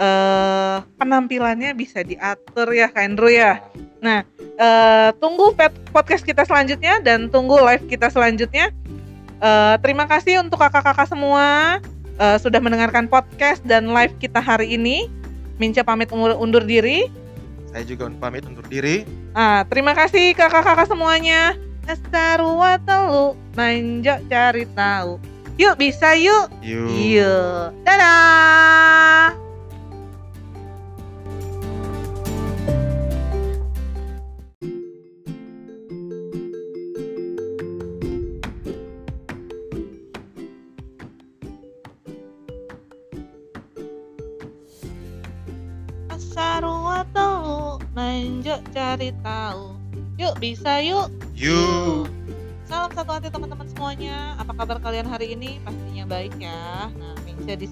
eh, 0.01 0.77
penampilannya 0.97 1.73
bisa 1.77 2.01
diatur 2.01 2.67
ya 2.73 2.89
Kak 2.89 3.03
Andrew 3.05 3.31
ya. 3.31 3.61
Eh, 4.01 5.09
tunggu 5.17 5.53
pet- 5.57 5.77
podcast 5.89 6.25
kita 6.25 6.45
selanjutnya 6.45 7.01
dan 7.01 7.29
tunggu 7.29 7.57
live 7.61 7.85
kita 7.89 8.09
selanjutnya. 8.09 8.69
Eh, 9.41 9.75
terima 9.81 10.05
kasih 10.05 10.41
untuk 10.41 10.61
kakak-kakak 10.61 11.09
semua 11.09 11.77
eh, 12.17 12.37
sudah 12.37 12.61
mendengarkan 12.61 13.09
podcast 13.09 13.61
dan 13.65 13.89
live 13.89 14.13
kita 14.21 14.37
hari 14.41 14.73
ini. 14.77 15.09
Minca 15.61 15.85
pamit 15.85 16.09
undur, 16.09 16.33
undur 16.41 16.65
diri. 16.65 17.05
Saya 17.71 17.83
juga 17.87 18.11
pamit 18.19 18.43
undur 18.45 18.67
diri 18.67 19.07
Ah, 19.31 19.63
terima 19.63 19.95
kasih 19.95 20.35
kakak-kakak 20.35 20.91
semuanya. 20.91 21.55
Astarua 21.87 22.77
telu, 22.83 23.33
nanjok 23.55 24.19
cari 24.27 24.67
tahu. 24.75 25.17
Yuk 25.55 25.75
bisa 25.79 26.13
yuk. 26.19 26.51
yuk 26.59 26.91
Yuk. 26.91 27.71
Dadah. 27.87 29.50
Cari 48.91 49.15
tahu. 49.23 49.79
Yuk 50.19 50.35
bisa 50.43 50.83
yuk. 50.83 51.07
yuk 51.31 52.11
Salam 52.67 52.91
satu 52.91 53.15
hati 53.15 53.31
teman-teman 53.31 53.63
semuanya. 53.71 54.35
Apa 54.35 54.51
kabar 54.51 54.83
kalian 54.83 55.07
hari 55.07 55.31
ini? 55.31 55.63
Pastinya 55.63 56.03
baik 56.11 56.35
ya. 56.35 56.91
Nah, 56.99 57.15
Mince 57.23 57.55
di 57.55 57.67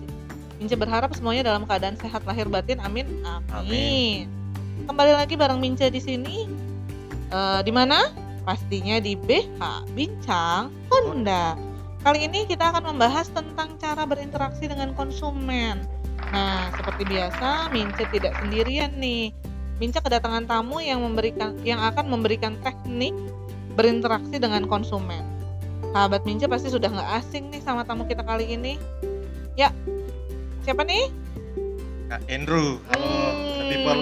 Mince 0.63 0.79
berharap 0.79 1.11
semuanya 1.11 1.51
dalam 1.51 1.67
keadaan 1.67 1.99
sehat 1.99 2.23
lahir 2.23 2.47
batin. 2.47 2.79
Amin. 2.79 3.19
Amin. 3.27 3.51
Amin. 3.51 4.23
Kembali 4.87 5.11
lagi 5.11 5.35
bareng 5.35 5.59
Mince 5.59 5.91
di 5.91 5.99
sini. 5.99 6.47
Eh, 7.35 7.61
di 7.67 7.71
mana? 7.75 8.15
Pastinya 8.47 9.03
di 9.03 9.19
BH 9.19 9.91
Bincang 9.91 10.71
Honda. 10.87 11.59
Kali 11.99 12.31
ini 12.31 12.47
kita 12.47 12.71
akan 12.71 12.95
membahas 12.95 13.27
tentang 13.35 13.75
cara 13.75 14.07
berinteraksi 14.07 14.71
dengan 14.71 14.95
konsumen. 14.95 15.83
Nah, 16.31 16.71
seperti 16.79 17.03
biasa, 17.11 17.67
Mince 17.75 18.07
tidak 18.07 18.39
sendirian 18.39 18.95
nih. 18.95 19.35
Mince 19.79 20.03
kedatangan 20.03 20.43
tamu 20.43 20.83
yang 20.83 20.99
memberikan 20.99 21.55
yang 21.63 21.79
akan 21.79 22.11
memberikan 22.11 22.59
teknik 22.59 23.15
berinteraksi 23.79 24.35
dengan 24.35 24.67
konsumen. 24.67 25.23
Sahabat 25.95 26.27
Mince 26.27 26.45
pasti 26.51 26.67
sudah 26.67 26.91
nggak 26.91 27.09
asing 27.23 27.47
nih 27.47 27.63
sama 27.63 27.87
tamu 27.87 28.03
kita 28.03 28.21
kali 28.21 28.59
ini. 28.59 28.75
Ya, 29.55 29.71
siapa 30.67 30.83
nih? 30.83 31.07
Kak 32.11 32.21
Andrew 32.27 32.83
halo 32.91 33.07
Hmm, 33.09 33.69
people 33.71 34.01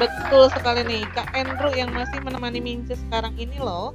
betul 0.00 0.48
sekali 0.54 0.80
nih, 0.88 1.02
Kak 1.12 1.28
Andrew 1.36 1.68
yang 1.76 1.92
masih 1.92 2.22
menemani 2.24 2.62
Mince 2.64 2.96
sekarang 2.96 3.36
ini 3.36 3.60
loh. 3.60 3.92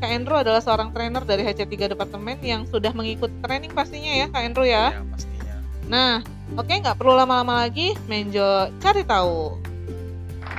Kak 0.00 0.08
Andrew 0.08 0.40
adalah 0.40 0.64
seorang 0.64 0.94
trainer 0.96 1.20
dari 1.28 1.44
HC3 1.44 1.92
Departemen 1.92 2.40
yang 2.40 2.64
sudah 2.64 2.94
mengikuti 2.96 3.36
training 3.44 3.74
pastinya 3.76 4.24
ya, 4.24 4.26
Kak 4.32 4.42
Andrew 4.48 4.64
ya. 4.64 4.96
ya 4.96 5.04
pastinya 5.12 5.54
Nah, 5.84 6.24
oke 6.56 6.72
nggak 6.72 6.96
perlu 6.96 7.12
lama-lama 7.12 7.68
lagi, 7.68 7.92
Menjo 8.08 8.72
cari 8.80 9.04
tahu. 9.04 9.63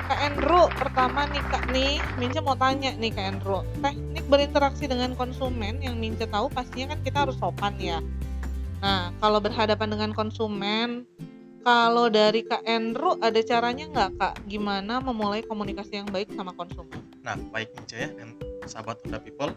Kak 0.06 0.20
Andrew, 0.22 0.70
pertama 0.78 1.26
nih 1.30 1.44
Kak 1.50 1.66
nih, 1.74 1.98
Mince 2.22 2.40
mau 2.46 2.54
tanya 2.54 2.94
nih 2.94 3.10
Kak 3.10 3.26
Andrew, 3.26 3.66
teknik 3.82 4.26
berinteraksi 4.30 4.86
dengan 4.86 5.18
konsumen 5.18 5.82
yang 5.82 5.98
Mince 5.98 6.30
tahu 6.30 6.50
pastinya 6.54 6.94
kan 6.94 7.00
kita 7.02 7.18
harus 7.26 7.38
sopan 7.42 7.74
ya. 7.82 8.00
Nah, 8.86 9.10
kalau 9.18 9.42
berhadapan 9.42 9.90
dengan 9.90 10.12
konsumen, 10.14 11.10
kalau 11.66 12.14
dari 12.14 12.46
Kak 12.46 12.62
Andrew 12.70 13.18
ada 13.18 13.42
caranya 13.42 13.90
nggak 13.90 14.12
Kak? 14.22 14.36
Gimana 14.46 15.02
memulai 15.02 15.42
komunikasi 15.42 16.06
yang 16.06 16.10
baik 16.14 16.30
sama 16.38 16.54
konsumen? 16.54 17.06
nah 17.26 17.34
baik 17.50 17.74
Mince 17.74 17.98
ya 17.98 18.10
dan 18.14 18.38
sahabat 18.70 19.02
Honda 19.02 19.18
people 19.18 19.50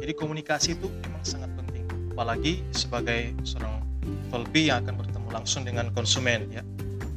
jadi 0.00 0.16
komunikasi 0.16 0.80
itu 0.80 0.88
memang 1.04 1.20
sangat 1.20 1.52
penting 1.60 1.84
apalagi 2.16 2.64
sebagai 2.72 3.36
seorang 3.44 3.84
VLP 4.32 4.72
yang 4.72 4.80
akan 4.80 4.96
bertemu 4.96 5.28
langsung 5.28 5.62
dengan 5.68 5.92
konsumen 5.92 6.48
ya 6.48 6.64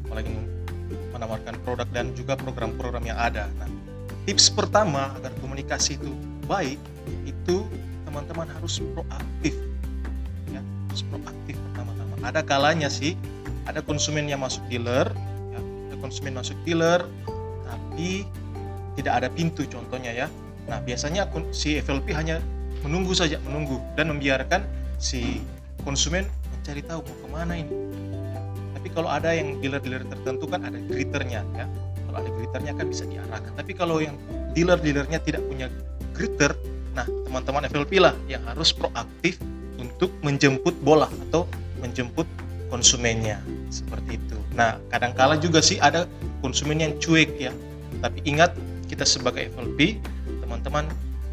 apalagi 0.04 0.36
menawarkan 1.16 1.56
produk 1.64 1.88
dan 1.96 2.12
juga 2.12 2.36
program-program 2.36 3.08
yang 3.08 3.16
ada. 3.16 3.48
Nah 3.56 3.72
tips 4.28 4.52
pertama 4.52 5.16
agar 5.16 5.32
komunikasi 5.40 5.96
itu 5.96 6.12
baik 6.46 6.78
itu 7.24 7.64
teman-teman 8.04 8.52
harus 8.52 8.84
proaktif. 8.92 9.56
Ya 10.52 10.60
harus 10.62 11.02
proaktif 11.08 11.56
pertama-tama. 11.72 12.14
Ada 12.28 12.42
kalanya 12.44 12.92
sih 12.92 13.16
ada 13.66 13.80
konsumen 13.82 14.28
yang 14.28 14.44
masuk 14.44 14.62
dealer 14.70 15.10
ya 15.56 15.60
ada 15.64 15.96
konsumen 16.04 16.38
masuk 16.38 16.58
dealer 16.68 17.02
tapi 17.66 18.28
tidak 19.00 19.14
ada 19.24 19.28
pintu 19.32 19.64
contohnya 19.72 20.12
ya. 20.12 20.28
Nah 20.68 20.84
biasanya 20.84 21.30
si 21.56 21.80
FLP 21.80 22.12
hanya 22.12 22.44
menunggu 22.86 23.18
saja 23.18 23.42
menunggu 23.46 23.82
dan 23.98 24.14
membiarkan 24.14 24.62
si 25.02 25.42
konsumen 25.82 26.26
mencari 26.54 26.82
tahu 26.82 27.02
mau 27.06 27.18
ke 27.22 27.28
mana 27.30 27.54
ini 27.62 27.85
tapi 28.86 29.02
kalau 29.02 29.10
ada 29.10 29.34
yang 29.34 29.58
dealer-dealer 29.66 30.06
tertentu 30.06 30.46
kan 30.46 30.62
ada 30.62 30.78
greeternya 30.78 31.42
ya. 31.58 31.66
Kalau 32.06 32.22
ada 32.22 32.30
greeternya 32.30 32.78
kan 32.78 32.86
bisa 32.86 33.02
diarahkan. 33.10 33.50
Tapi 33.58 33.74
kalau 33.74 33.98
yang 33.98 34.14
dealer-dealernya 34.54 35.26
tidak 35.26 35.42
punya 35.50 35.74
greeter 36.14 36.54
nah 36.94 37.02
teman-teman 37.26 37.66
FLP 37.66 37.98
lah 37.98 38.14
yang 38.30 38.46
harus 38.46 38.70
proaktif 38.70 39.42
untuk 39.82 40.14
menjemput 40.22 40.78
bola 40.86 41.10
atau 41.26 41.50
menjemput 41.82 42.30
konsumennya. 42.70 43.42
Seperti 43.74 44.22
itu. 44.22 44.38
Nah 44.54 44.78
kadangkala 44.94 45.42
juga 45.42 45.66
sih 45.66 45.82
ada 45.82 46.06
konsumen 46.46 46.78
yang 46.78 46.94
cuek 47.02 47.42
ya. 47.42 47.50
Tapi 48.06 48.22
ingat 48.22 48.54
kita 48.86 49.02
sebagai 49.02 49.50
FLP 49.50 49.98
teman-teman 50.46 50.86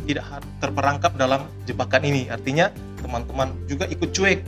tidak 0.08 0.24
terperangkap 0.56 1.12
dalam 1.20 1.44
jebakan 1.68 2.00
ini. 2.00 2.32
Artinya 2.32 2.72
teman-teman 3.04 3.52
juga 3.68 3.84
ikut 3.92 4.08
cuek 4.08 4.40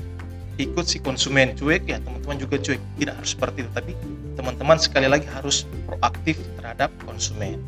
ikut 0.56 0.84
si 0.84 0.98
konsumen 0.98 1.52
cuek 1.54 1.82
ya 1.84 1.98
teman-teman 1.98 2.36
juga 2.38 2.56
cuek 2.58 2.80
tidak 2.96 3.14
harus 3.18 3.30
seperti 3.34 3.58
itu 3.66 3.70
tapi 3.74 3.92
teman-teman 4.34 4.76
sekali 4.78 5.06
lagi 5.06 5.26
harus 5.30 5.66
proaktif 5.86 6.38
terhadap 6.58 6.90
konsumen 7.02 7.58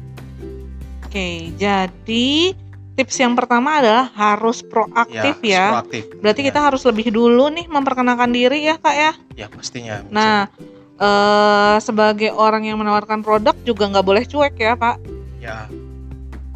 Oke, 1.06 1.48
jadi 1.56 2.52
tips 2.98 3.16
yang 3.16 3.32
pertama 3.38 3.80
adalah 3.80 4.10
harus 4.12 4.60
proaktif 4.60 5.32
harus 5.38 5.48
ya. 5.48 5.64
proaktif 5.72 6.02
Berarti 6.20 6.40
Ya, 6.42 6.46
kita 6.52 6.60
harus 6.60 6.82
lebih 6.84 7.08
dulu 7.08 7.48
nih 7.48 7.66
memperkenalkan 7.68 8.34
diri 8.34 8.66
ya 8.66 8.76
kak 8.76 8.92
ya. 8.92 9.12
ya 9.34 9.46
pastinya 9.48 10.02
Nah, 10.08 10.50
eh, 10.96 11.76
sebagai 11.78 12.32
orang 12.32 12.68
yang 12.68 12.76
menawarkan 12.76 13.22
produk 13.22 13.56
juga 13.62 13.88
nggak 13.88 14.04
boleh 14.04 14.24
cuek 14.24 14.54
ya 14.56 14.74
pak. 14.76 14.96
ya 15.38 15.70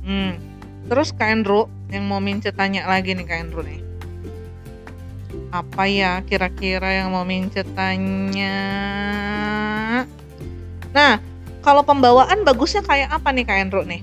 Hmm. 0.03 0.37
Terus 0.91 1.15
kak 1.15 1.31
Andrew 1.31 1.65
yang 1.89 2.05
mau 2.05 2.19
Mince 2.19 2.51
tanya 2.51 2.85
lagi 2.85 3.15
nih 3.15 3.25
kak 3.25 3.39
Andrew 3.47 3.63
nih. 3.63 3.81
Apa 5.51 5.91
ya 5.91 6.23
kira-kira 6.23 7.03
yang 7.03 7.11
mau 7.11 7.27
Mince 7.27 7.67
tanya? 7.75 8.63
Nah, 10.95 11.19
kalau 11.63 11.83
pembawaan 11.83 12.47
bagusnya 12.47 12.87
kayak 12.87 13.11
apa 13.11 13.35
nih 13.35 13.43
kak 13.43 13.59
Andrew 13.59 13.83
nih? 13.83 14.03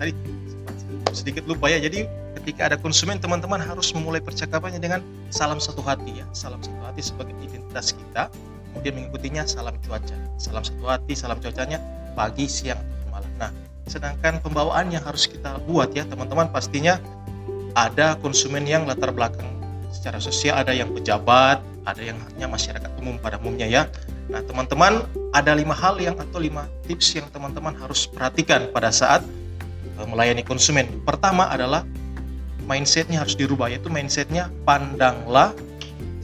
Tadi 0.00 0.12
sedikit 1.14 1.46
lupa 1.46 1.70
ya 1.70 1.78
jadi 1.78 2.10
ketika 2.42 2.68
ada 2.68 2.76
konsumen 2.76 3.16
teman-teman 3.22 3.62
harus 3.62 3.94
memulai 3.94 4.20
percakapannya 4.20 4.82
dengan 4.82 5.00
salam 5.30 5.62
satu 5.62 5.80
hati 5.80 6.20
ya 6.20 6.26
salam 6.34 6.58
satu 6.60 6.76
hati 6.84 7.00
sebagai 7.00 7.32
identitas 7.40 7.94
kita 7.94 8.28
kemudian 8.74 8.98
mengikutinya 8.98 9.46
salam 9.46 9.78
cuaca 9.86 10.18
salam 10.36 10.60
satu 10.66 10.84
hati 10.84 11.14
salam 11.14 11.38
cuacanya 11.38 11.78
pagi 12.18 12.50
siang 12.50 12.82
malam 13.14 13.30
nah 13.38 13.54
sedangkan 13.86 14.42
pembawaan 14.42 14.90
yang 14.90 15.06
harus 15.06 15.30
kita 15.30 15.56
buat 15.70 15.94
ya 15.94 16.02
teman-teman 16.04 16.50
pastinya 16.50 16.98
ada 17.78 18.18
konsumen 18.18 18.66
yang 18.66 18.84
latar 18.84 19.14
belakang 19.14 19.46
secara 19.94 20.18
sosial 20.18 20.58
ada 20.58 20.74
yang 20.74 20.90
pejabat 20.90 21.62
ada 21.86 22.02
yang 22.02 22.18
hanya 22.32 22.50
masyarakat 22.50 22.90
umum 22.98 23.20
pada 23.20 23.36
umumnya 23.38 23.68
ya. 23.68 23.82
Nah 24.32 24.40
teman-teman 24.42 25.04
ada 25.36 25.52
lima 25.52 25.76
hal 25.76 26.00
yang 26.00 26.16
atau 26.16 26.40
lima 26.40 26.64
tips 26.88 27.20
yang 27.20 27.28
teman-teman 27.28 27.76
harus 27.76 28.08
perhatikan 28.08 28.72
pada 28.72 28.88
saat 28.88 29.20
uh, 30.00 30.06
melayani 30.08 30.40
konsumen. 30.40 30.88
Pertama 31.04 31.46
adalah 31.52 31.84
mindsetnya 32.64 33.20
harus 33.20 33.36
dirubah 33.36 33.68
yaitu 33.68 33.92
mindsetnya 33.92 34.48
pandanglah 34.64 35.52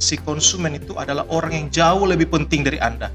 si 0.01 0.17
konsumen 0.17 0.81
itu 0.81 0.97
adalah 0.97 1.29
orang 1.29 1.53
yang 1.53 1.67
jauh 1.69 2.09
lebih 2.09 2.33
penting 2.33 2.65
dari 2.65 2.81
anda. 2.81 3.13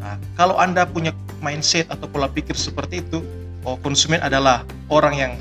Nah, 0.00 0.16
kalau 0.32 0.56
anda 0.56 0.88
punya 0.88 1.12
mindset 1.44 1.84
atau 1.92 2.08
pola 2.08 2.32
pikir 2.32 2.56
seperti 2.56 3.04
itu 3.04 3.20
oh 3.68 3.76
konsumen 3.84 4.20
adalah 4.24 4.64
orang 4.88 5.14
yang 5.16 5.32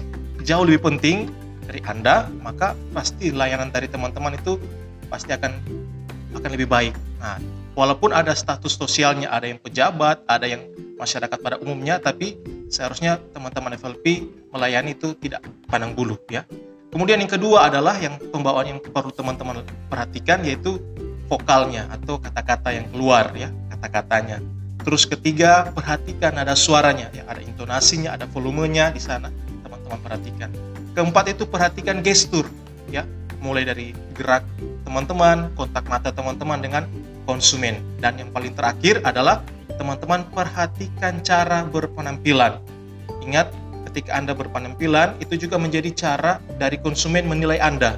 jauh 0.44 0.68
lebih 0.68 0.84
penting 0.84 1.32
dari 1.70 1.80
anda 1.86 2.26
maka 2.42 2.74
pasti 2.92 3.30
layanan 3.30 3.70
dari 3.70 3.86
teman-teman 3.86 4.34
itu 4.34 4.58
pasti 5.08 5.30
akan 5.30 5.54
akan 6.34 6.50
lebih 6.50 6.66
baik 6.66 6.98
nah 7.22 7.38
walaupun 7.78 8.10
ada 8.10 8.34
status 8.34 8.74
sosialnya 8.74 9.30
ada 9.30 9.46
yang 9.46 9.62
pejabat 9.62 10.26
ada 10.26 10.50
yang 10.50 10.66
masyarakat 10.98 11.38
pada 11.38 11.62
umumnya 11.62 12.02
tapi 12.02 12.36
seharusnya 12.74 13.22
teman-teman 13.32 13.78
FLP 13.78 14.26
melayani 14.50 14.98
itu 14.98 15.14
tidak 15.16 15.46
pandang 15.70 15.94
bulu 15.94 16.18
ya 16.28 16.44
Kemudian 16.90 17.22
yang 17.22 17.30
kedua 17.30 17.70
adalah 17.70 17.94
yang 18.02 18.18
pembawaan 18.18 18.66
yang 18.66 18.80
perlu 18.82 19.14
teman-teman 19.14 19.62
perhatikan 19.94 20.42
yaitu 20.42 20.82
vokalnya 21.30 21.86
atau 21.94 22.18
kata-kata 22.18 22.74
yang 22.74 22.90
keluar 22.90 23.30
ya, 23.38 23.54
kata-katanya. 23.70 24.42
Terus 24.82 25.06
ketiga, 25.06 25.70
perhatikan 25.70 26.34
ada 26.42 26.58
suaranya 26.58 27.14
ya, 27.14 27.30
ada 27.30 27.46
intonasinya, 27.46 28.18
ada 28.18 28.26
volumenya 28.26 28.90
di 28.90 28.98
sana. 28.98 29.30
Teman-teman 29.90 30.06
perhatikan. 30.06 30.50
Keempat 30.94 31.26
itu 31.34 31.44
perhatikan 31.50 31.98
gestur 32.06 32.46
ya, 32.94 33.10
mulai 33.42 33.66
dari 33.66 33.98
gerak 34.14 34.46
teman-teman, 34.86 35.50
kontak 35.58 35.82
mata 35.90 36.14
teman-teman 36.14 36.62
dengan 36.62 36.86
konsumen. 37.26 37.82
Dan 37.98 38.22
yang 38.22 38.30
paling 38.30 38.54
terakhir 38.54 39.02
adalah 39.02 39.42
teman-teman 39.82 40.30
perhatikan 40.30 41.26
cara 41.26 41.66
berpenampilan. 41.66 42.62
Ingat 43.26 43.50
ketika 43.90 44.14
Anda 44.14 44.38
berpenampilan 44.38 45.18
itu 45.18 45.50
juga 45.50 45.58
menjadi 45.58 45.90
cara 45.98 46.38
dari 46.62 46.78
konsumen 46.78 47.26
menilai 47.26 47.58
Anda. 47.58 47.98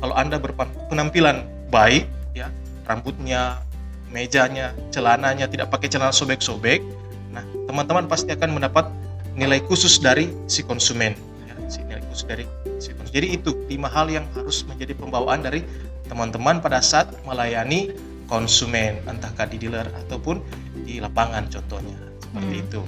Kalau 0.00 0.16
Anda 0.16 0.40
berpenampilan 0.40 1.68
baik 1.68 2.08
ya, 2.32 2.48
rambutnya, 2.88 3.60
mejanya, 4.08 4.72
celananya 4.88 5.44
tidak 5.44 5.68
pakai 5.68 5.92
celana 5.92 6.16
sobek-sobek, 6.16 6.80
nah 7.28 7.44
teman-teman 7.68 8.08
pasti 8.08 8.32
akan 8.32 8.56
mendapat 8.56 8.88
nilai 9.36 9.60
khusus 9.68 10.00
dari 10.00 10.32
si 10.48 10.64
konsumen 10.64 11.12
ya, 11.44 11.54
si 11.68 11.84
nilai 11.84 12.02
khusus 12.08 12.24
dari 12.24 12.44
si 12.80 12.90
konsumen. 12.96 13.12
Jadi 13.12 13.26
itu 13.36 13.50
lima 13.68 13.92
hal 13.92 14.08
yang 14.08 14.24
harus 14.32 14.64
menjadi 14.64 14.96
pembawaan 14.96 15.44
dari 15.44 15.60
teman-teman 16.08 16.58
pada 16.64 16.80
saat 16.80 17.12
melayani 17.28 17.92
konsumen 18.26 18.98
entahkah 19.06 19.46
di 19.46 19.60
dealer 19.60 19.86
ataupun 20.06 20.42
di 20.82 20.98
lapangan 20.98 21.46
contohnya 21.52 21.94
seperti 22.24 22.56
hmm. 22.56 22.64
itu. 22.66 22.80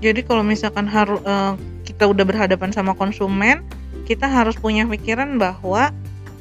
Jadi 0.00 0.20
kalau 0.24 0.46
misalkan 0.46 0.86
harus 0.88 1.20
uh, 1.26 1.58
kita 1.84 2.08
udah 2.08 2.24
berhadapan 2.24 2.72
sama 2.72 2.96
konsumen, 2.96 3.60
kita 4.08 4.30
harus 4.30 4.56
punya 4.56 4.88
pikiran 4.88 5.36
bahwa 5.36 5.92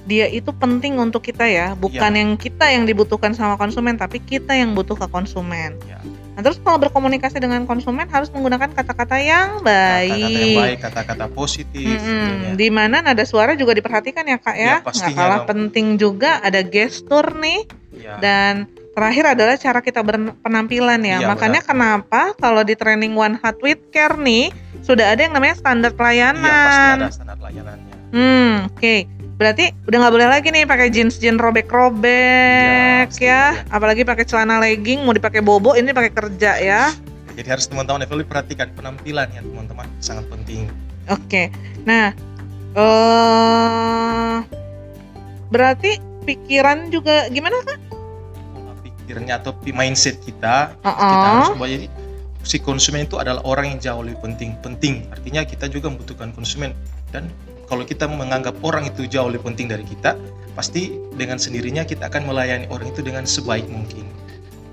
dia 0.04 0.28
itu 0.28 0.52
penting 0.52 1.00
untuk 1.00 1.24
kita 1.24 1.48
ya, 1.48 1.76
bukan 1.80 2.12
ya. 2.12 2.20
yang 2.20 2.32
kita 2.36 2.66
yang 2.68 2.84
dibutuhkan 2.84 3.32
sama 3.32 3.56
konsumen, 3.56 3.96
tapi 3.96 4.20
kita 4.20 4.52
yang 4.52 4.76
butuh 4.76 5.00
ke 5.00 5.08
konsumen. 5.08 5.80
Ya. 5.88 6.00
Nah, 6.34 6.42
terus 6.42 6.58
kalau 6.66 6.82
berkomunikasi 6.82 7.38
dengan 7.38 7.70
konsumen 7.70 8.10
harus 8.10 8.34
menggunakan 8.34 8.74
kata-kata 8.74 9.22
yang 9.22 9.62
baik. 9.62 10.10
Kata-kata 10.10 10.40
yang 10.42 10.58
baik, 10.58 10.78
kata-kata 10.82 11.26
positif. 11.30 11.98
Hmm, 12.02 12.58
di 12.58 12.68
mana 12.74 13.06
nada 13.06 13.22
suara 13.22 13.54
juga 13.54 13.78
diperhatikan 13.78 14.26
ya 14.26 14.42
kak 14.42 14.58
ya. 14.58 14.66
ya 14.66 14.78
Nggak 14.82 15.14
kalah 15.14 15.40
dong. 15.46 15.50
penting 15.54 15.88
juga 16.02 16.42
ada 16.42 16.66
gestur 16.66 17.38
nih. 17.38 17.70
Ya. 17.94 18.18
Dan 18.18 18.66
Terakhir 18.94 19.26
adalah 19.34 19.58
cara 19.58 19.82
kita 19.82 20.06
berpenampilan 20.06 21.02
ya. 21.02 21.18
Iya, 21.18 21.26
Makanya 21.26 21.66
benar. 21.66 21.70
kenapa 21.74 22.22
kalau 22.38 22.62
di 22.62 22.78
training 22.78 23.18
One 23.18 23.42
Heart 23.42 23.58
with 23.66 23.82
Care 23.90 24.22
nih 24.22 24.54
sudah 24.86 25.18
ada 25.18 25.26
yang 25.26 25.34
namanya 25.34 25.58
standar 25.58 25.98
pelayanan. 25.98 26.46
Iya, 26.46 26.62
pasti 26.70 26.90
ada 26.94 27.10
standar 27.10 27.36
pelayanannya. 27.42 27.94
Hmm, 28.14 28.70
oke. 28.70 28.78
Okay. 28.78 29.00
Berarti 29.44 29.76
udah 29.92 29.98
nggak 30.00 30.14
boleh 30.16 30.30
lagi 30.32 30.48
nih 30.56 30.64
pakai 30.64 30.88
jeans 30.88 31.20
jeans 31.20 31.36
robek-robek 31.36 33.12
ya, 33.20 33.60
ya. 33.60 33.68
apalagi 33.76 34.08
pakai 34.08 34.24
celana 34.24 34.64
legging 34.64 35.04
mau 35.04 35.12
dipakai 35.12 35.44
bobo 35.44 35.76
ini 35.76 35.92
pakai 35.92 36.16
kerja 36.16 36.64
ya. 36.64 36.96
Jadi 37.36 37.52
harus 37.52 37.68
teman-teman 37.68 38.08
Evoli 38.08 38.24
perhatikan 38.24 38.72
penampilan 38.72 39.28
ya 39.36 39.44
teman-teman 39.44 39.84
sangat 40.00 40.24
penting. 40.32 40.72
Oke. 41.12 41.28
Okay. 41.28 41.46
Nah, 41.84 42.16
uh, 42.80 44.48
berarti 45.52 46.00
pikiran 46.24 46.88
juga 46.88 47.28
gimana 47.28 47.60
kak? 47.68 47.84
pikirnya 49.04 49.44
atau 49.44 49.52
mindset 49.76 50.16
kita 50.24 50.72
uh 50.80 50.88
-uh. 50.88 50.96
kita 50.96 51.28
harus 51.28 51.50
ubah 51.60 51.68
jadi 51.68 51.88
si 52.48 52.58
konsumen 52.64 53.04
itu 53.04 53.20
adalah 53.20 53.44
orang 53.44 53.76
yang 53.76 53.80
jauh 53.84 54.04
lebih 54.08 54.24
penting 54.24 54.56
penting 54.64 55.04
artinya 55.12 55.44
kita 55.44 55.68
juga 55.68 55.92
membutuhkan 55.92 56.32
konsumen 56.32 56.72
dan 57.12 57.28
kalau 57.68 57.84
kita 57.88 58.06
menganggap 58.10 58.56
orang 58.62 58.88
itu 58.88 59.08
jauh 59.08 59.30
lebih 59.32 59.48
penting 59.48 59.72
dari 59.72 59.86
kita 59.88 60.20
pasti 60.54 60.94
dengan 61.18 61.42
sendirinya 61.42 61.82
kita 61.82 62.08
akan 62.10 62.30
melayani 62.30 62.70
orang 62.70 62.94
itu 62.94 63.02
dengan 63.02 63.26
sebaik 63.26 63.66
mungkin 63.66 64.06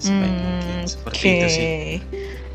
sebaik 0.00 0.28
hmm, 0.28 0.44
mungkin 0.44 0.76
seperti 0.84 1.16
okay. 1.20 1.32
itu 1.32 1.46
sih 1.48 1.68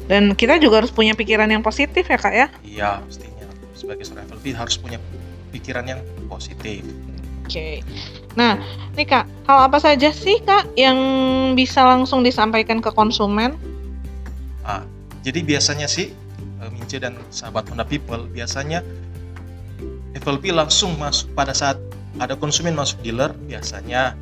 dan 0.06 0.38
kita 0.38 0.62
juga 0.62 0.86
harus 0.86 0.94
punya 0.94 1.18
pikiran 1.18 1.50
yang 1.50 1.66
positif 1.66 2.06
ya 2.06 2.18
kak 2.22 2.34
ya 2.34 2.48
iya 2.62 2.92
pastinya 3.02 3.48
sebagai 3.74 4.04
seorang 4.06 4.30
FLP 4.30 4.46
harus 4.54 4.76
punya 4.78 5.00
pikiran 5.50 5.86
yang 5.90 6.02
positif 6.30 6.86
oke 7.46 7.50
okay. 7.50 7.82
Nah, 8.36 8.60
nih 9.00 9.08
Kak, 9.08 9.26
hal 9.48 9.72
apa 9.72 9.80
saja 9.80 10.12
sih 10.12 10.44
Kak 10.44 10.76
yang 10.76 11.00
bisa 11.56 11.88
langsung 11.88 12.20
disampaikan 12.20 12.84
ke 12.84 12.92
konsumen? 12.92 13.56
Ah, 14.60 14.84
jadi 15.24 15.40
biasanya 15.42 15.88
sih 15.88 16.12
eh, 16.36 16.70
Mince 16.76 17.00
dan 17.00 17.16
sahabat 17.32 17.72
Honda 17.72 17.88
People 17.88 18.28
biasanya 18.28 18.84
FLP 20.16 20.56
langsung 20.56 20.96
masuk 20.96 21.32
pada 21.36 21.52
saat 21.52 21.76
ada 22.24 22.40
konsumen 22.40 22.72
masuk 22.72 23.04
dealer 23.04 23.36
biasanya 23.46 24.16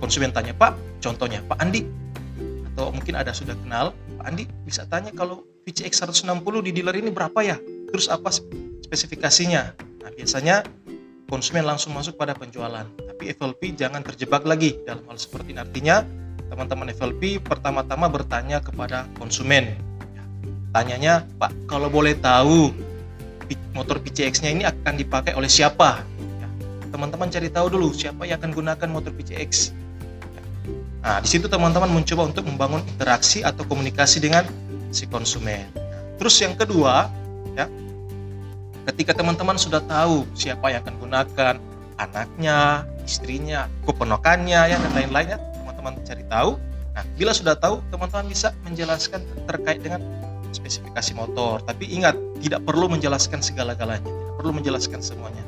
konsumen 0.00 0.32
tanya 0.32 0.56
Pak, 0.56 0.74
contohnya 1.04 1.44
Pak 1.44 1.60
Andi 1.60 1.84
atau 2.72 2.88
mungkin 2.94 3.18
ada 3.18 3.36
sudah 3.36 3.52
kenal 3.60 3.92
Pak 4.16 4.24
Andi 4.24 4.48
bisa 4.64 4.88
tanya 4.88 5.12
kalau 5.12 5.44
VCX 5.68 6.08
160 6.24 6.64
di 6.64 6.70
dealer 6.72 6.96
ini 6.96 7.12
berapa 7.12 7.36
ya? 7.44 7.60
Terus 7.92 8.08
apa 8.08 8.32
spesifikasinya? 8.88 9.76
Nah, 10.00 10.10
biasanya 10.16 10.64
konsumen 11.28 11.68
langsung 11.68 11.92
masuk 11.92 12.16
pada 12.16 12.32
penjualan. 12.32 12.88
Tapi 12.88 13.36
FLP 13.36 13.76
jangan 13.76 14.00
terjebak 14.00 14.48
lagi 14.48 14.80
dalam 14.88 15.04
hal 15.04 15.20
seperti 15.20 15.52
ini. 15.52 15.60
Artinya 15.60 16.00
teman-teman 16.48 16.88
FLP 16.96 17.44
pertama-tama 17.44 18.08
bertanya 18.08 18.64
kepada 18.64 19.04
konsumen. 19.20 19.76
Tanyanya, 20.72 21.24
Pak, 21.36 21.68
kalau 21.68 21.92
boleh 21.92 22.16
tahu 22.16 22.72
motor 23.72 24.02
PCX-nya 24.02 24.50
ini 24.50 24.64
akan 24.66 24.98
dipakai 24.98 25.32
oleh 25.38 25.48
siapa? 25.48 26.02
Ya, 26.42 26.48
teman-teman 26.90 27.30
cari 27.30 27.48
tahu 27.48 27.72
dulu 27.72 27.94
siapa 27.94 28.26
yang 28.26 28.42
akan 28.42 28.50
gunakan 28.52 28.88
motor 28.90 29.14
PCX. 29.14 29.72
Ya. 30.34 30.42
Nah, 31.04 31.18
di 31.22 31.28
situ 31.30 31.46
teman-teman 31.46 31.88
mencoba 31.88 32.28
untuk 32.28 32.44
membangun 32.44 32.82
interaksi 32.84 33.46
atau 33.46 33.62
komunikasi 33.64 34.18
dengan 34.18 34.44
si 34.90 35.06
konsumen. 35.06 35.68
Terus 36.18 36.34
yang 36.42 36.58
kedua, 36.58 37.06
ya, 37.54 37.70
ketika 38.92 39.14
teman-teman 39.14 39.54
sudah 39.54 39.80
tahu 39.86 40.26
siapa 40.34 40.74
yang 40.74 40.82
akan 40.82 40.96
gunakan 40.98 41.54
anaknya, 41.98 42.86
istrinya, 43.04 43.70
keponakannya 43.86 44.60
ya 44.72 44.76
dan 44.76 44.92
lain-lainnya, 44.94 45.38
teman-teman 45.60 45.94
cari 46.02 46.24
tahu. 46.26 46.58
Nah, 46.98 47.04
bila 47.14 47.30
sudah 47.30 47.54
tahu, 47.54 47.78
teman-teman 47.94 48.26
bisa 48.26 48.50
menjelaskan 48.66 49.22
terkait 49.46 49.78
dengan 49.78 50.02
spesifikasi 50.52 51.12
motor. 51.16 51.60
Tapi 51.64 51.88
ingat, 51.92 52.14
tidak 52.40 52.64
perlu 52.64 52.88
menjelaskan 52.90 53.40
segala-galanya, 53.40 54.04
tidak 54.04 54.34
perlu 54.40 54.52
menjelaskan 54.54 55.00
semuanya. 55.00 55.42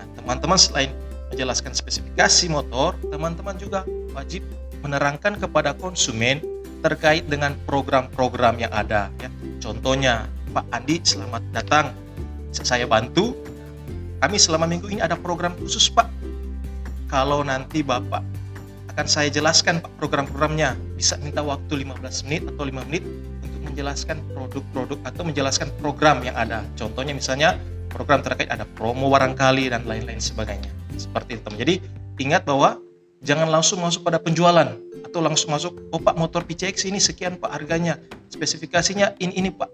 Nah, 0.00 0.06
teman-teman 0.18 0.58
selain 0.58 0.90
menjelaskan 1.32 1.72
spesifikasi 1.74 2.46
motor, 2.48 2.94
teman-teman 3.10 3.56
juga 3.58 3.82
wajib 4.14 4.46
menerangkan 4.80 5.36
kepada 5.40 5.74
konsumen 5.74 6.40
terkait 6.84 7.26
dengan 7.26 7.56
program-program 7.66 8.62
yang 8.62 8.72
ada. 8.72 9.10
Ya. 9.18 9.28
Contohnya, 9.58 10.30
Pak 10.54 10.64
Andi, 10.70 11.02
selamat 11.02 11.42
datang 11.50 11.90
saya 12.64 12.88
bantu 12.88 13.36
kami 14.22 14.40
selama 14.40 14.64
minggu 14.64 14.88
ini 14.88 15.04
ada 15.04 15.18
program 15.18 15.52
khusus 15.60 15.92
Pak 15.92 16.08
kalau 17.12 17.44
nanti 17.44 17.84
Bapak 17.84 18.24
akan 18.94 19.06
saya 19.06 19.28
jelaskan 19.28 19.84
Pak 19.84 19.92
program-programnya 20.00 20.72
bisa 20.96 21.20
minta 21.20 21.44
waktu 21.44 21.84
15 21.84 22.00
menit 22.30 22.42
atau 22.48 22.64
5 22.64 22.88
menit 22.88 23.04
menjelaskan 23.76 24.24
produk-produk 24.32 24.96
atau 25.04 25.22
menjelaskan 25.28 25.68
program 25.76 26.24
yang 26.24 26.32
ada. 26.32 26.64
Contohnya 26.80 27.12
misalnya 27.12 27.60
program 27.92 28.24
terkait 28.24 28.48
ada 28.48 28.64
promo 28.64 29.12
barangkali 29.12 29.68
dan 29.68 29.84
lain-lain 29.84 30.16
sebagainya. 30.16 30.72
Seperti 30.96 31.36
itu. 31.36 31.48
Jadi 31.60 31.74
ingat 32.24 32.48
bahwa 32.48 32.80
jangan 33.20 33.52
langsung 33.52 33.84
masuk 33.84 34.00
pada 34.00 34.16
penjualan 34.16 34.72
atau 35.04 35.20
langsung 35.20 35.52
masuk 35.52 35.76
oh 35.92 36.00
pak 36.00 36.16
motor 36.16 36.40
PCX 36.40 36.88
ini 36.88 36.96
sekian 36.96 37.36
pak 37.36 37.52
harganya. 37.52 38.00
Spesifikasinya 38.32 39.12
ini 39.20 39.44
ini 39.44 39.52
pak. 39.52 39.68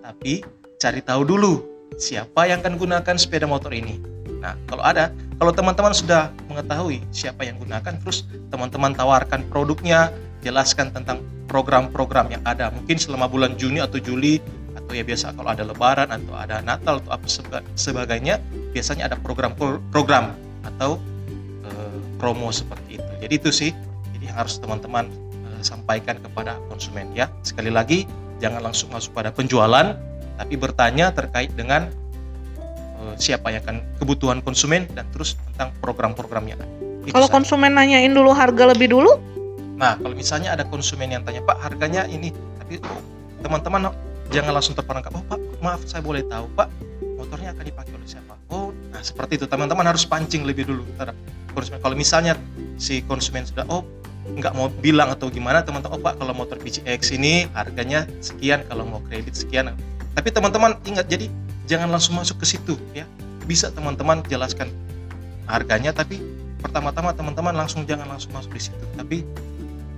Tapi 0.00 0.40
cari 0.80 1.04
tahu 1.04 1.28
dulu 1.28 1.60
siapa 2.00 2.48
yang 2.48 2.64
akan 2.64 2.80
gunakan 2.80 3.16
sepeda 3.20 3.44
motor 3.44 3.76
ini. 3.76 4.00
Nah 4.40 4.56
kalau 4.64 4.80
ada 4.80 5.12
kalau 5.36 5.52
teman-teman 5.52 5.92
sudah 5.92 6.32
mengetahui 6.48 7.04
siapa 7.12 7.44
yang 7.44 7.60
gunakan 7.60 8.00
terus 8.00 8.24
teman-teman 8.48 8.96
tawarkan 8.96 9.44
produknya 9.52 10.08
jelaskan 10.42 10.90
tentang 10.90 11.22
program-program 11.46 12.34
yang 12.34 12.42
ada. 12.44 12.68
Mungkin 12.74 12.98
selama 12.98 13.30
bulan 13.30 13.54
Juni 13.56 13.78
atau 13.78 14.02
Juli 14.02 14.42
atau 14.74 14.92
ya 14.92 15.04
biasa 15.06 15.36
kalau 15.38 15.50
ada 15.52 15.64
lebaran 15.64 16.08
atau 16.10 16.34
ada 16.34 16.60
Natal 16.60 16.98
atau 17.00 17.12
apa 17.14 17.26
sebagainya 17.78 18.42
biasanya 18.74 19.08
ada 19.08 19.16
program-program 19.20 20.34
atau 20.66 20.98
e, 21.62 21.70
promo 22.16 22.50
seperti 22.50 22.98
itu. 22.98 23.12
Jadi 23.22 23.34
itu 23.36 23.50
sih 23.52 23.70
jadi 24.18 24.32
harus 24.34 24.58
teman-teman 24.58 25.08
e, 25.46 25.48
sampaikan 25.62 26.18
kepada 26.18 26.58
konsumen 26.66 27.12
ya. 27.14 27.30
Sekali 27.46 27.70
lagi 27.70 28.08
jangan 28.42 28.64
langsung 28.64 28.90
masuk 28.90 29.14
pada 29.14 29.30
penjualan 29.30 29.94
tapi 30.40 30.54
bertanya 30.58 31.12
terkait 31.14 31.52
dengan 31.54 31.92
e, 32.98 33.02
siapa 33.20 33.52
yang 33.52 33.62
akan 33.62 33.84
kebutuhan 34.00 34.40
konsumen 34.42 34.88
dan 34.96 35.06
terus 35.14 35.38
tentang 35.52 35.70
program-programnya 35.78 36.58
kalau 37.10 37.26
konsumen 37.26 37.74
nanyain 37.74 38.14
dulu 38.14 38.30
harga 38.30 38.70
lebih 38.70 38.94
dulu 38.94 39.18
Nah, 39.76 39.96
kalau 39.98 40.14
misalnya 40.14 40.52
ada 40.52 40.64
konsumen 40.68 41.08
yang 41.10 41.24
tanya, 41.24 41.40
Pak, 41.42 41.58
harganya 41.58 42.04
ini, 42.06 42.30
tapi 42.60 42.78
oh, 42.84 43.00
teman-teman 43.40 43.90
jangan 44.28 44.52
langsung 44.54 44.76
terperangkap. 44.76 45.12
Oh, 45.16 45.24
Pak, 45.26 45.40
maaf, 45.64 45.80
saya 45.88 46.04
boleh 46.04 46.22
tahu, 46.28 46.46
Pak, 46.52 46.68
motornya 47.16 47.56
akan 47.56 47.64
dipakai 47.64 47.92
oleh 47.96 48.08
siapa? 48.08 48.34
Oh, 48.52 48.70
nah 48.92 49.00
seperti 49.00 49.40
itu. 49.40 49.46
Teman-teman 49.48 49.84
harus 49.88 50.04
pancing 50.04 50.44
lebih 50.44 50.68
dulu 50.68 50.84
terhadap 50.96 51.16
konsumen. 51.56 51.80
Kalau 51.80 51.96
misalnya 51.96 52.32
si 52.76 53.00
konsumen 53.04 53.48
sudah, 53.48 53.64
oh, 53.72 53.84
nggak 54.22 54.54
mau 54.54 54.70
bilang 54.70 55.10
atau 55.10 55.32
gimana, 55.32 55.64
teman-teman, 55.64 55.98
oh, 55.98 56.00
Pak, 56.00 56.20
kalau 56.20 56.32
motor 56.36 56.56
PCX 56.60 57.16
ini 57.16 57.48
harganya 57.56 58.06
sekian, 58.22 58.62
kalau 58.68 58.86
mau 58.86 59.00
kredit 59.08 59.34
sekian. 59.34 59.72
Tapi 60.12 60.28
teman-teman 60.28 60.76
ingat, 60.84 61.08
jadi 61.08 61.32
jangan 61.64 61.88
langsung 61.88 62.14
masuk 62.20 62.38
ke 62.38 62.46
situ, 62.46 62.76
ya. 62.92 63.08
Bisa 63.48 63.72
teman-teman 63.72 64.22
jelaskan 64.28 64.70
harganya, 65.50 65.90
tapi 65.90 66.22
pertama-tama 66.62 67.10
teman-teman 67.10 67.50
langsung 67.58 67.82
jangan 67.82 68.06
langsung 68.06 68.30
masuk 68.30 68.54
di 68.54 68.62
situ, 68.70 68.84
tapi 68.94 69.26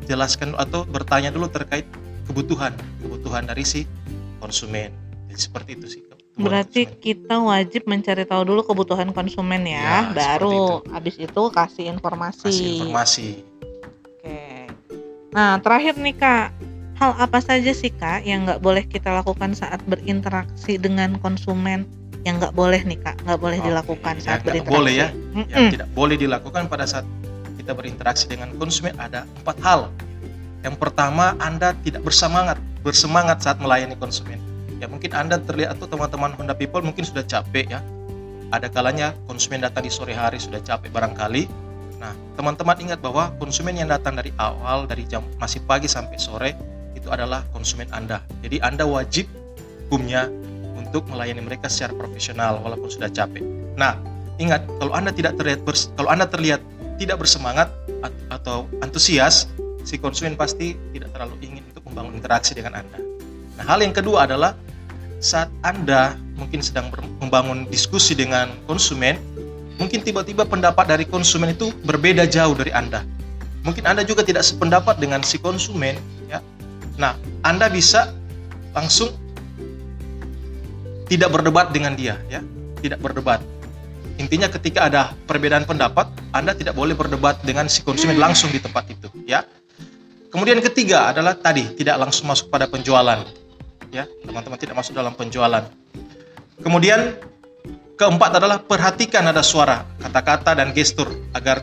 jelaskan 0.04 0.54
atau 0.56 0.84
bertanya 0.86 1.32
dulu 1.34 1.48
terkait 1.48 1.88
kebutuhan 2.28 2.72
kebutuhan 3.00 3.44
dari 3.44 3.64
si 3.64 3.88
konsumen. 4.40 4.92
Jadi 5.28 5.40
seperti 5.40 5.70
itu 5.76 5.86
sih 5.88 6.02
berarti 6.34 6.90
konsumen. 6.90 7.02
kita 7.02 7.36
wajib 7.38 7.82
mencari 7.86 8.24
tahu 8.26 8.42
dulu 8.42 8.60
kebutuhan 8.66 9.14
konsumen 9.14 9.62
ya, 9.62 10.10
ya 10.10 10.14
baru 10.14 10.82
itu. 10.82 10.90
habis 10.90 11.14
itu 11.18 11.42
kasih 11.54 11.84
informasi. 11.94 12.50
Kasih 12.50 12.66
informasi. 12.82 13.28
Oke. 14.02 14.38
Nah 15.30 15.62
terakhir 15.62 15.94
nih 15.98 16.16
kak. 16.18 16.48
Hal 16.94 17.10
apa 17.18 17.42
saja 17.42 17.74
sih 17.74 17.90
kak 17.90 18.22
yang 18.22 18.46
nggak 18.46 18.62
boleh 18.62 18.86
kita 18.86 19.10
lakukan 19.10 19.50
saat 19.50 19.82
berinteraksi 19.90 20.78
dengan 20.78 21.18
konsumen? 21.18 21.90
Yang 22.22 22.46
nggak 22.46 22.54
boleh 22.54 22.80
nih 22.86 22.98
kak 23.02 23.16
nggak 23.26 23.40
boleh 23.42 23.58
Oke, 23.58 23.66
dilakukan 23.66 24.14
saat 24.22 24.40
ya, 24.42 24.46
berinteraksi. 24.46 24.74
boleh 24.78 24.94
ya. 24.94 25.08
Mm 25.10 25.34
-mm. 25.42 25.46
yang 25.50 25.66
tidak 25.74 25.88
boleh 25.94 26.16
dilakukan 26.18 26.70
pada 26.70 26.86
saat 26.86 27.06
kita 27.64 27.72
berinteraksi 27.72 28.28
dengan 28.28 28.52
konsumen 28.60 28.92
ada 29.00 29.24
empat 29.40 29.56
hal. 29.64 29.88
Yang 30.60 30.76
pertama, 30.76 31.32
Anda 31.40 31.72
tidak 31.80 32.04
bersemangat, 32.04 32.60
bersemangat 32.84 33.40
saat 33.40 33.56
melayani 33.56 33.96
konsumen. 33.96 34.36
Ya 34.76 34.84
mungkin 34.84 35.16
Anda 35.16 35.40
terlihat 35.40 35.80
atau 35.80 35.88
teman-teman 35.88 36.36
Honda 36.36 36.52
People 36.52 36.84
mungkin 36.84 37.08
sudah 37.08 37.24
capek 37.24 37.72
ya. 37.72 37.80
Ada 38.52 38.68
kalanya 38.68 39.16
konsumen 39.24 39.64
datang 39.64 39.88
di 39.88 39.92
sore 39.92 40.12
hari 40.12 40.36
sudah 40.36 40.60
capek 40.60 40.92
barangkali. 40.92 41.48
Nah, 41.96 42.12
teman-teman 42.36 42.76
ingat 42.84 43.00
bahwa 43.00 43.32
konsumen 43.40 43.80
yang 43.80 43.88
datang 43.88 44.12
dari 44.12 44.28
awal 44.36 44.84
dari 44.84 45.08
jam 45.08 45.24
masih 45.40 45.64
pagi 45.64 45.88
sampai 45.88 46.20
sore 46.20 46.52
itu 46.92 47.08
adalah 47.08 47.48
konsumen 47.56 47.88
Anda. 47.96 48.20
Jadi 48.44 48.60
Anda 48.60 48.84
wajib 48.84 49.24
hukumnya 49.88 50.28
untuk 50.76 51.08
melayani 51.08 51.40
mereka 51.40 51.72
secara 51.72 51.96
profesional 51.96 52.60
walaupun 52.60 52.92
sudah 52.92 53.08
capek. 53.08 53.40
Nah, 53.80 53.96
ingat 54.36 54.68
kalau 54.76 54.92
Anda 54.92 55.16
tidak 55.16 55.40
terlihat 55.40 55.64
kalau 55.96 56.12
Anda 56.12 56.28
terlihat 56.28 56.60
tidak 56.98 57.22
bersemangat 57.22 57.70
atau 58.30 58.70
antusias, 58.80 59.50
si 59.82 59.98
konsumen 60.00 60.38
pasti 60.38 60.78
tidak 60.94 61.12
terlalu 61.12 61.36
ingin 61.44 61.62
untuk 61.74 61.84
membangun 61.90 62.18
interaksi 62.18 62.56
dengan 62.56 62.80
Anda. 62.80 62.98
Nah, 63.60 63.64
hal 63.66 63.78
yang 63.82 63.94
kedua 63.94 64.26
adalah 64.26 64.58
saat 65.22 65.48
Anda 65.62 66.18
mungkin 66.34 66.60
sedang 66.60 66.90
membangun 67.22 67.66
diskusi 67.70 68.12
dengan 68.12 68.50
konsumen, 68.66 69.16
mungkin 69.78 70.02
tiba-tiba 70.02 70.44
pendapat 70.44 70.90
dari 70.90 71.04
konsumen 71.06 71.54
itu 71.54 71.70
berbeda 71.86 72.26
jauh 72.26 72.54
dari 72.54 72.74
Anda. 72.74 73.06
Mungkin 73.64 73.88
Anda 73.88 74.04
juga 74.04 74.20
tidak 74.26 74.44
sependapat 74.44 75.00
dengan 75.00 75.24
si 75.24 75.40
konsumen, 75.40 75.96
ya. 76.28 76.44
Nah, 77.00 77.16
Anda 77.40 77.72
bisa 77.72 78.12
langsung 78.76 79.14
tidak 81.08 81.32
berdebat 81.32 81.72
dengan 81.72 81.96
dia, 81.96 82.20
ya, 82.28 82.44
tidak 82.84 83.00
berdebat 83.00 83.40
Intinya 84.14 84.46
ketika 84.46 84.86
ada 84.86 85.10
perbedaan 85.26 85.66
pendapat, 85.66 86.06
Anda 86.30 86.54
tidak 86.54 86.78
boleh 86.78 86.94
berdebat 86.94 87.42
dengan 87.42 87.66
si 87.66 87.82
konsumen 87.82 88.14
langsung 88.14 88.50
di 88.54 88.62
tempat 88.62 88.86
itu, 88.86 89.10
ya. 89.26 89.42
Kemudian 90.30 90.58
ketiga 90.62 91.10
adalah 91.10 91.34
tadi 91.38 91.74
tidak 91.74 91.98
langsung 91.98 92.30
masuk 92.30 92.50
pada 92.50 92.66
penjualan. 92.66 93.22
Ya, 93.94 94.10
teman-teman 94.26 94.58
tidak 94.58 94.74
masuk 94.78 94.94
dalam 94.94 95.14
penjualan. 95.14 95.62
Kemudian 96.58 97.14
keempat 97.94 98.42
adalah 98.42 98.58
perhatikan 98.58 99.22
ada 99.26 99.42
suara, 99.42 99.86
kata-kata 100.02 100.58
dan 100.58 100.74
gestur 100.74 101.10
agar 101.34 101.62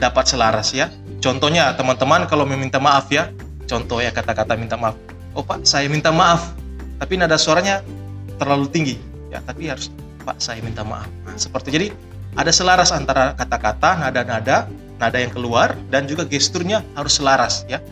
dapat 0.00 0.24
selaras 0.24 0.72
ya. 0.72 0.88
Contohnya 1.20 1.76
teman-teman 1.76 2.24
kalau 2.24 2.48
meminta 2.48 2.80
maaf 2.80 3.12
ya, 3.12 3.28
contoh 3.68 4.00
ya 4.00 4.08
kata-kata 4.08 4.56
minta 4.56 4.80
maaf. 4.80 4.96
Oh 5.36 5.44
Pak, 5.44 5.68
saya 5.68 5.84
minta 5.92 6.08
maaf, 6.08 6.56
tapi 6.96 7.20
nada 7.20 7.36
suaranya 7.36 7.84
terlalu 8.40 8.68
tinggi. 8.72 8.96
Ya, 9.28 9.44
tapi 9.44 9.68
harus 9.68 9.92
Pak 10.30 10.38
saya 10.38 10.62
minta 10.62 10.86
maaf. 10.86 11.10
Nah, 11.26 11.34
seperti 11.34 11.74
jadi 11.74 11.86
ada 12.38 12.54
selaras 12.54 12.94
antara 12.94 13.34
kata-kata 13.34 13.98
nada-nada 13.98 14.70
nada 15.02 15.18
yang 15.18 15.34
keluar 15.34 15.74
dan 15.90 16.06
juga 16.06 16.22
gesturnya 16.22 16.86
harus 16.94 17.18
selaras 17.18 17.66
ya. 17.66 17.82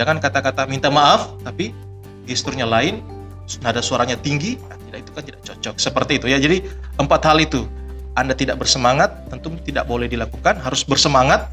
Jangan 0.00 0.16
kata-kata 0.24 0.64
minta 0.64 0.88
maaf 0.88 1.36
tapi 1.44 1.76
gesturnya 2.24 2.64
lain 2.64 3.04
nada 3.60 3.84
suaranya 3.84 4.16
tinggi 4.16 4.56
nah, 4.72 4.80
tidak 4.88 4.98
itu 5.04 5.10
kan 5.12 5.22
tidak 5.28 5.40
cocok. 5.44 5.74
Seperti 5.76 6.12
itu 6.16 6.26
ya. 6.32 6.40
Jadi 6.40 6.64
empat 6.96 7.28
hal 7.28 7.44
itu. 7.44 7.68
Anda 8.16 8.32
tidak 8.32 8.56
bersemangat 8.64 9.28
tentu 9.28 9.52
tidak 9.60 9.84
boleh 9.84 10.08
dilakukan. 10.08 10.64
Harus 10.64 10.88
bersemangat. 10.88 11.52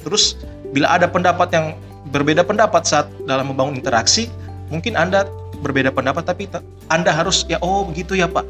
Terus 0.00 0.40
bila 0.72 0.96
ada 0.96 1.04
pendapat 1.12 1.52
yang 1.52 1.76
berbeda 2.08 2.40
pendapat 2.40 2.88
saat 2.88 3.04
dalam 3.28 3.52
membangun 3.52 3.76
interaksi 3.76 4.32
mungkin 4.72 4.96
anda 4.96 5.28
berbeda 5.60 5.92
pendapat 5.92 6.24
tapi 6.24 6.48
anda 6.88 7.12
harus 7.12 7.44
ya 7.52 7.60
oh 7.60 7.84
begitu 7.84 8.16
ya 8.16 8.24
pak 8.24 8.48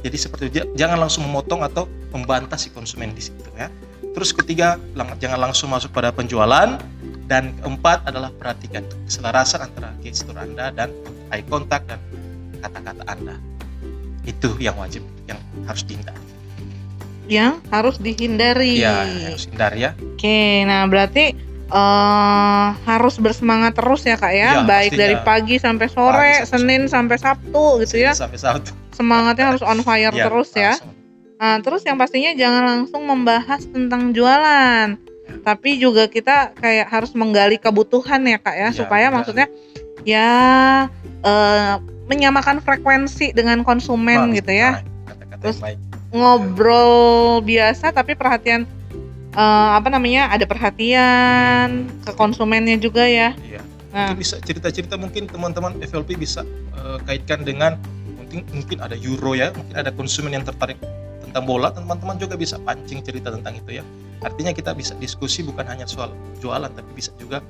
jadi 0.00 0.16
seperti 0.16 0.44
itu 0.48 0.56
jangan 0.76 0.98
langsung 1.00 1.28
memotong 1.28 1.60
atau 1.64 1.84
membantah 2.10 2.56
si 2.56 2.72
konsumen 2.72 3.12
di 3.12 3.22
situ 3.22 3.44
ya. 3.56 3.68
Terus 4.10 4.34
ketiga 4.34 4.80
jangan 5.22 5.50
langsung 5.50 5.70
masuk 5.70 5.94
pada 5.94 6.10
penjualan 6.10 6.80
dan 7.30 7.54
keempat 7.62 8.02
adalah 8.10 8.34
perhatikan 8.34 8.82
keselarasan 9.06 9.70
antara 9.70 9.94
gestur 10.02 10.34
Anda 10.34 10.74
dan 10.74 10.90
eye 11.30 11.46
contact 11.46 11.86
dan 11.86 12.00
kata-kata 12.58 13.02
Anda. 13.06 13.36
Itu 14.26 14.56
yang 14.58 14.74
wajib 14.80 15.06
yang 15.30 15.38
harus 15.68 15.86
dihindari. 15.86 16.24
Yang 17.30 17.54
harus 17.70 17.96
dihindari. 18.02 18.72
Ya, 18.82 19.06
harus 19.30 19.46
hindari 19.46 19.78
ya. 19.86 19.94
Oke, 19.94 20.66
nah 20.66 20.82
berarti 20.90 21.38
uh, 21.70 22.74
harus 22.82 23.14
bersemangat 23.22 23.78
terus 23.78 24.02
ya 24.02 24.18
kak 24.18 24.34
ya, 24.34 24.50
ya 24.58 24.66
baik 24.66 24.98
dari 24.98 25.14
pagi 25.22 25.62
sampai 25.62 25.86
sore, 25.86 26.42
pagi 26.42 26.50
sampai 26.50 26.50
Senin 26.50 26.82
sampai 26.90 27.16
Sabtu 27.20 27.64
gitu 27.86 27.96
ya. 28.02 28.10
Sampai 28.10 28.42
Sabtu 28.42 28.79
semangatnya 28.94 29.54
harus 29.54 29.62
on 29.62 29.80
fire 29.82 30.12
ya, 30.12 30.26
terus 30.26 30.50
ya. 30.54 30.74
Nah, 31.40 31.56
terus 31.64 31.80
yang 31.88 31.96
pastinya 31.96 32.36
jangan 32.36 32.62
langsung 32.68 33.08
membahas 33.08 33.64
tentang 33.64 34.12
jualan, 34.12 35.00
ya. 35.00 35.34
tapi 35.40 35.80
juga 35.80 36.04
kita 36.04 36.52
kayak 36.58 36.92
harus 36.92 37.16
menggali 37.16 37.56
kebutuhan 37.56 38.20
ya 38.28 38.36
kak 38.36 38.56
ya, 38.56 38.68
ya 38.68 38.76
supaya 38.76 39.08
maksudnya 39.08 39.48
ya 40.04 40.30
uh, 41.24 41.80
menyamakan 42.12 42.60
frekuensi 42.60 43.32
dengan 43.32 43.64
konsumen 43.64 44.36
gitu 44.36 44.52
ya. 44.52 44.84
Kata 45.08 45.24
-kata 45.24 45.36
terus 45.40 45.58
ngobrol 46.10 47.40
biasa 47.46 47.94
tapi 47.94 48.18
perhatian 48.18 48.66
uh, 49.34 49.78
apa 49.78 49.88
namanya 49.90 50.30
ada 50.30 50.46
perhatian 50.46 51.86
hmm. 51.86 52.04
ke 52.06 52.12
konsumennya 52.18 52.76
juga 52.78 53.06
ya. 53.06 53.34
Iya. 53.38 53.62
Nah. 53.90 54.14
bisa 54.14 54.38
cerita-cerita 54.38 54.94
mungkin 54.94 55.26
teman-teman 55.26 55.74
FLP 55.82 56.14
bisa 56.14 56.46
uh, 56.78 57.02
kaitkan 57.10 57.42
dengan 57.42 57.74
mungkin 58.30 58.46
mungkin 58.54 58.78
ada 58.78 58.94
euro 58.94 59.34
ya 59.34 59.50
mungkin 59.50 59.74
ada 59.74 59.90
konsumen 59.90 60.30
yang 60.30 60.46
tertarik 60.46 60.78
tentang 61.26 61.42
bola 61.42 61.74
teman-teman 61.74 62.14
juga 62.14 62.38
bisa 62.38 62.62
pancing 62.62 63.02
cerita 63.02 63.34
tentang 63.34 63.58
itu 63.58 63.82
ya. 63.82 63.84
Artinya 64.22 64.54
kita 64.54 64.70
bisa 64.70 64.94
diskusi 65.02 65.42
bukan 65.42 65.66
hanya 65.66 65.90
soal 65.90 66.14
jualan 66.38 66.70
tapi 66.70 66.90
bisa 66.94 67.10
juga 67.18 67.42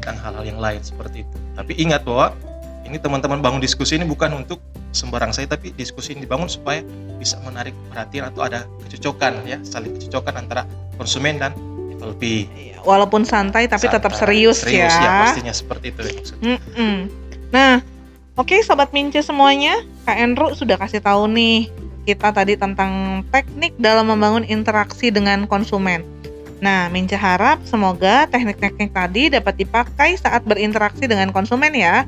tentang 0.00 0.16
hal-hal 0.24 0.44
yang 0.56 0.60
lain 0.60 0.80
seperti 0.80 1.28
itu. 1.28 1.36
Tapi 1.52 1.72
ingat 1.76 2.00
bahwa 2.08 2.32
ini 2.88 2.96
teman-teman 2.96 3.44
bangun 3.44 3.60
diskusi 3.60 4.00
ini 4.00 4.08
bukan 4.08 4.32
untuk 4.40 4.56
sembarang 4.96 5.32
saya 5.36 5.48
tapi 5.48 5.72
diskusi 5.76 6.16
ini 6.16 6.24
dibangun 6.24 6.48
supaya 6.48 6.80
bisa 7.20 7.36
menarik 7.44 7.72
perhatian 7.92 8.28
atau 8.32 8.44
ada 8.44 8.64
kecocokan 8.88 9.44
ya 9.48 9.56
saling 9.64 9.96
kecocokan 9.96 10.44
antara 10.44 10.62
konsumen 11.00 11.40
dan 11.40 11.52
FLP 11.96 12.48
Iya, 12.52 12.76
Walaupun 12.84 13.24
santai 13.24 13.68
tapi 13.70 13.88
tetap 13.88 14.12
Santai, 14.12 14.20
serius, 14.44 14.64
serius 14.64 14.92
ya. 14.92 15.04
ya 15.04 15.10
pastinya 15.24 15.54
seperti 15.54 15.86
itu 15.92 16.00
ya 16.04 16.12
maksudnya. 16.18 16.56
Nah, 17.52 17.72
oke 18.42 18.58
sobat 18.66 18.90
Mince 18.90 19.22
semuanya, 19.22 19.86
Kak 20.02 20.18
Enru 20.18 20.50
sudah 20.58 20.74
kasih 20.74 20.98
tahu 20.98 21.30
nih 21.30 21.70
kita 22.10 22.34
tadi 22.34 22.58
tentang 22.58 23.22
teknik 23.30 23.70
dalam 23.78 24.10
membangun 24.10 24.42
interaksi 24.42 25.14
dengan 25.14 25.46
konsumen. 25.46 26.02
Nah, 26.58 26.90
Mince 26.90 27.14
harap 27.14 27.62
semoga 27.62 28.26
teknik-teknik 28.26 28.90
tadi 28.90 29.30
dapat 29.30 29.62
dipakai 29.62 30.18
saat 30.18 30.42
berinteraksi 30.42 31.06
dengan 31.06 31.30
konsumen 31.30 31.70
ya. 31.70 32.02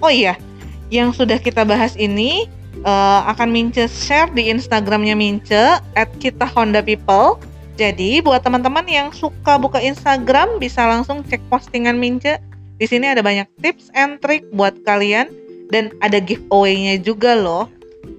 Oh 0.00 0.08
iya, 0.08 0.40
yang 0.88 1.12
sudah 1.12 1.36
kita 1.36 1.68
bahas 1.68 1.92
ini 2.00 2.48
eh, 2.80 3.20
akan 3.28 3.52
Mince 3.52 3.84
share 3.92 4.32
di 4.32 4.48
Instagramnya 4.48 5.12
Mince 5.12 5.76
at 5.92 6.08
kita 6.16 6.48
Honda 6.48 6.80
People. 6.80 7.36
Jadi 7.76 8.24
buat 8.24 8.40
teman-teman 8.40 8.88
yang 8.88 9.12
suka 9.12 9.60
buka 9.60 9.76
Instagram 9.84 10.56
bisa 10.56 10.88
langsung 10.88 11.20
cek 11.20 11.44
postingan 11.52 12.00
Mince 12.00 12.40
di 12.80 12.88
sini 12.88 13.12
ada 13.12 13.20
banyak 13.20 13.44
tips 13.60 13.92
and 13.92 14.16
trick 14.24 14.40
buat 14.56 14.72
kalian 14.88 15.28
dan 15.70 15.94
ada 16.02 16.18
giveaway-nya 16.22 17.00
juga 17.02 17.34
loh. 17.34 17.70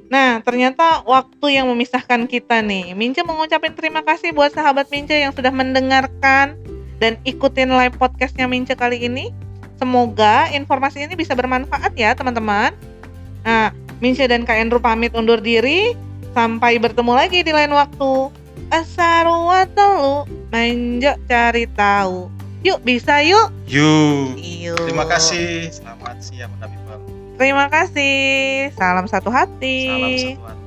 Nah, 0.07 0.39
ternyata 0.39 1.03
waktu 1.03 1.59
yang 1.59 1.67
memisahkan 1.67 2.31
kita 2.31 2.63
nih. 2.63 2.95
Mince 2.95 3.23
mengucapkan 3.27 3.75
terima 3.75 3.99
kasih 4.03 4.31
buat 4.31 4.55
sahabat 4.55 4.87
Mince 4.87 5.19
yang 5.19 5.35
sudah 5.35 5.51
mendengarkan 5.51 6.55
dan 7.03 7.19
ikutin 7.27 7.71
live 7.71 7.95
podcastnya 7.99 8.47
Mince 8.47 8.71
kali 8.75 9.03
ini. 9.03 9.35
Semoga 9.77 10.49
informasi 10.55 11.05
ini 11.05 11.13
bisa 11.13 11.35
bermanfaat 11.35 11.93
ya 11.99 12.15
teman-teman. 12.15 12.71
Nah, 13.43 13.75
Mince 13.99 14.25
dan 14.31 14.47
Kak 14.47 14.57
Endru 14.57 14.79
pamit 14.79 15.11
undur 15.11 15.43
diri. 15.43 15.93
Sampai 16.31 16.77
bertemu 16.79 17.13
lagi 17.17 17.41
di 17.43 17.51
lain 17.51 17.73
waktu. 17.73 18.31
Asarua 18.67 19.65
telu, 19.73 20.27
manjok 20.51 21.17
cari 21.29 21.65
tahu. 21.71 22.29
Yuk 22.65 22.79
bisa 22.83 23.21
yuk. 23.21 23.53
Yuk. 23.69 24.35
Yuk. 24.37 24.81
Terima 24.81 25.05
kasih. 25.05 25.71
Selamat 25.71 26.19
siang. 26.19 26.51
Terima 27.37 27.69
kasih. 27.69 28.73
Salam 28.73 29.05
satu 29.05 29.29
hati. 29.29 29.85
Salam 29.85 30.11
satu 30.17 30.41
hati. 30.49 30.66